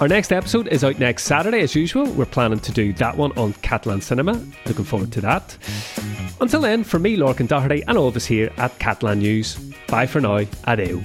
Our 0.00 0.08
next 0.08 0.32
episode 0.32 0.68
is 0.68 0.84
out 0.84 0.98
next 0.98 1.24
Saturday, 1.24 1.60
as 1.60 1.74
usual. 1.74 2.06
We're 2.12 2.24
planning 2.24 2.60
to 2.60 2.72
do 2.72 2.92
that 2.94 3.16
one 3.16 3.32
on 3.38 3.52
Catalan 3.54 4.00
Cinema. 4.00 4.40
Looking 4.66 4.84
forward 4.84 5.12
to 5.12 5.20
that. 5.22 5.56
Until 6.40 6.60
then, 6.60 6.84
for 6.84 6.98
me, 6.98 7.16
Lorcan 7.16 7.48
Doherty, 7.48 7.82
and 7.86 7.98
all 7.98 8.08
of 8.08 8.16
us 8.16 8.26
here 8.26 8.50
at 8.56 8.78
Catalan 8.78 9.18
News, 9.18 9.56
bye 9.88 10.06
for 10.06 10.20
now. 10.20 10.38
Adeu. 10.38 11.04